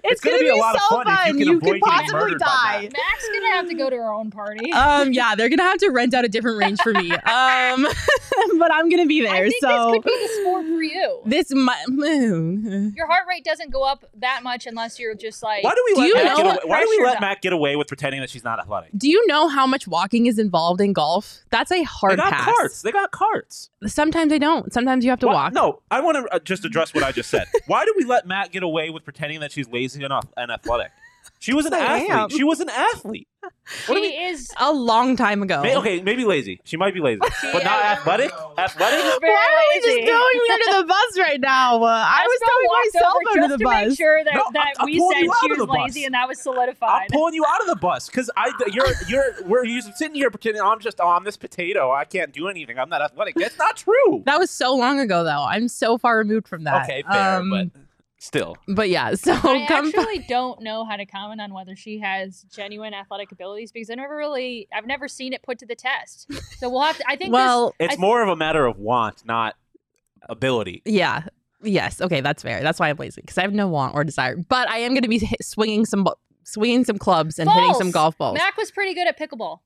[0.05, 1.81] it's, gonna gonna, be a lot of so fun if you can You avoid could
[1.81, 2.83] possibly die.
[2.93, 4.71] Mac's gonna have to go to her own party.
[4.73, 7.02] um, yeah, they're gonna have to rent out a different range for me.
[7.11, 7.83] Um,
[8.59, 9.33] but I'm gonna be there.
[9.35, 11.21] I think so this could be the sport for you.
[11.27, 11.85] this might.
[12.97, 15.65] Your heart rate doesn't go up that much unless you're just like.
[15.65, 16.59] Why do we Do let you Matt know get away?
[16.65, 17.21] Why do we let up?
[17.21, 18.91] Matt get away with pretending that she's not athletic?
[18.97, 21.39] Do you know how much walking is involved in golf?
[21.51, 22.45] That's a They hard got pass.
[22.45, 22.83] carts.
[22.83, 23.71] They got carts.
[23.87, 24.73] Sometimes I don't.
[24.73, 25.53] Sometimes you have to Why- walk.
[25.53, 27.47] No, I want to uh, just address what I just said.
[27.67, 30.93] Why do we let Matt get away with pretending that she's lazy enough and athletic?
[31.39, 32.11] She was an I athlete.
[32.11, 32.29] am.
[32.31, 33.27] She was an athlete.
[33.43, 33.49] she
[33.93, 34.07] What do we?
[34.09, 34.53] is.
[34.61, 35.61] A long time ago.
[35.63, 36.61] May, okay, maybe lazy.
[36.65, 37.19] She might be lazy,
[37.53, 38.31] but not athletic.
[38.57, 39.01] Athletic.
[39.21, 40.07] very Why are we just lazy.
[40.07, 41.83] throwing me under the bus right now?
[41.83, 43.89] Uh, I was Espo throwing walked myself over under just the to bus.
[43.89, 46.05] make sure that, No, that I'm- I'm we said you out she of was lazy
[46.05, 47.09] and that was I'm solidified.
[47.11, 50.63] pulling you out of the bus because I you're you're we're you're sitting here pretending
[50.63, 53.35] I'm just oh I'm this potato I can't do anything I'm not athletic.
[53.35, 54.23] That's not true.
[54.27, 55.45] That was so long ago, though.
[55.45, 56.85] I'm so far removed from that.
[56.85, 57.69] Okay, fair, Um, but
[58.23, 58.57] still.
[58.69, 59.15] but yeah.
[59.17, 59.87] So I come.
[59.89, 63.95] actually don't know how to comment on whether she has genuine athletic abilities because I
[63.97, 66.31] never really, I've never seen it put to the test.
[66.59, 67.05] So we'll have to.
[67.09, 67.33] I think.
[67.33, 69.57] well, It's I- more of a matter of want, not
[70.29, 70.83] ability.
[70.85, 71.25] yeah.
[71.65, 72.01] Yes.
[72.01, 72.61] Okay, that's fair.
[72.61, 74.37] That's why I'm lazy because I have no want or desire.
[74.37, 76.09] But I am going to be hit, swinging some
[76.45, 78.35] swinging some clubs and hitting some golf balls.
[78.37, 79.61] Mac was pretty good at pickleball.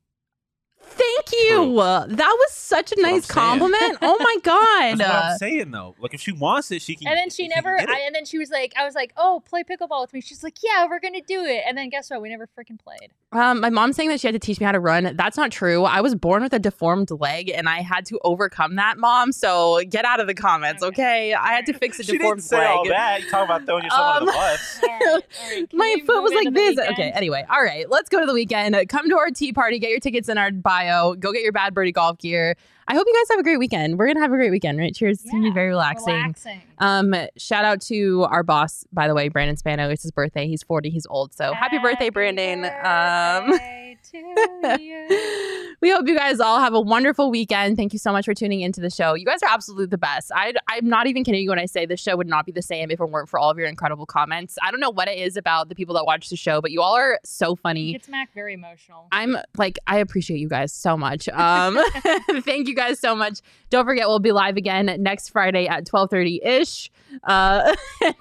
[0.89, 1.75] Thank you.
[1.77, 3.47] That was such a That's I'm nice saying.
[3.47, 3.99] compliment.
[4.03, 4.99] Oh my god.
[4.99, 5.95] That's what I'm saying though.
[5.99, 7.09] Like if she wants it, she can.
[7.09, 7.77] And then she never.
[7.77, 8.03] can get it.
[8.03, 10.21] I, and then she was like, I was like, oh, play pickleball with me.
[10.21, 11.65] She's like, yeah, we're gonna do it.
[11.67, 12.23] And then guess what?
[12.23, 13.11] We never freaking played.
[13.37, 15.13] Um, my mom's saying that she had to teach me how to run.
[15.15, 15.85] That's not true.
[15.85, 19.31] I was born with a deformed leg, and I had to overcome that, mom.
[19.33, 21.35] So get out of the comments, okay?
[21.35, 22.67] I had to fix a she deformed didn't say leg.
[22.69, 23.23] all that.
[23.23, 24.81] You talk about throwing yourself under the Um, bus.
[24.83, 25.03] All right,
[25.43, 25.67] all right.
[25.75, 26.71] My foot was like this.
[26.77, 26.93] weekend?
[26.93, 27.45] Okay, anyway.
[27.51, 28.77] All right, let's go to the weekend.
[28.89, 29.79] Come to our tea party.
[29.79, 31.15] Get your tickets in our bio.
[31.15, 32.57] Go get your Bad Birdie golf gear.
[32.89, 33.99] I hope you guys have a great weekend.
[33.99, 34.95] We're gonna have a great weekend, right?
[34.95, 35.21] Cheers.
[35.23, 36.15] It's gonna be Yeah, very relaxing.
[36.15, 36.61] Relaxing.
[36.79, 39.91] Um, shout out to our boss, by the way, Brandon Spano.
[39.91, 40.47] It's his birthday.
[40.47, 40.91] He's 40.
[40.91, 41.35] He's old.
[41.35, 42.65] So happy birthday, Brandon.
[42.65, 44.19] Um, birthday to
[44.81, 45.46] you.
[45.81, 47.77] We hope you guys all have a wonderful weekend.
[47.77, 49.15] Thank you so much for tuning into the show.
[49.15, 50.31] You guys are absolutely the best.
[50.35, 52.63] I, I'm not even kidding you when I say the show would not be the
[52.63, 54.57] same if it weren't for all of your incredible comments.
[54.63, 56.83] I don't know what it is about the people that watch the show, but you
[56.83, 57.95] all are so funny.
[57.95, 59.09] It's Mac very emotional.
[59.13, 61.29] I'm like, I appreciate you guys so much.
[61.29, 61.79] Um,
[62.41, 63.41] thank you guys so much.
[63.71, 66.91] Don't forget, we'll be live again next Friday at 12:30 ish.
[67.25, 67.75] Uh,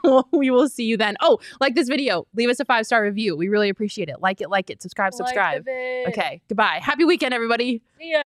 [0.31, 1.15] we will see you then.
[1.21, 3.35] Oh, like this video, leave us a five star review.
[3.35, 4.21] We really appreciate it.
[4.21, 5.65] Like it, like it, subscribe, subscribe.
[5.67, 6.07] Like.
[6.09, 6.79] Okay, goodbye.
[6.81, 7.81] Happy weekend, everybody.
[7.97, 8.23] See ya.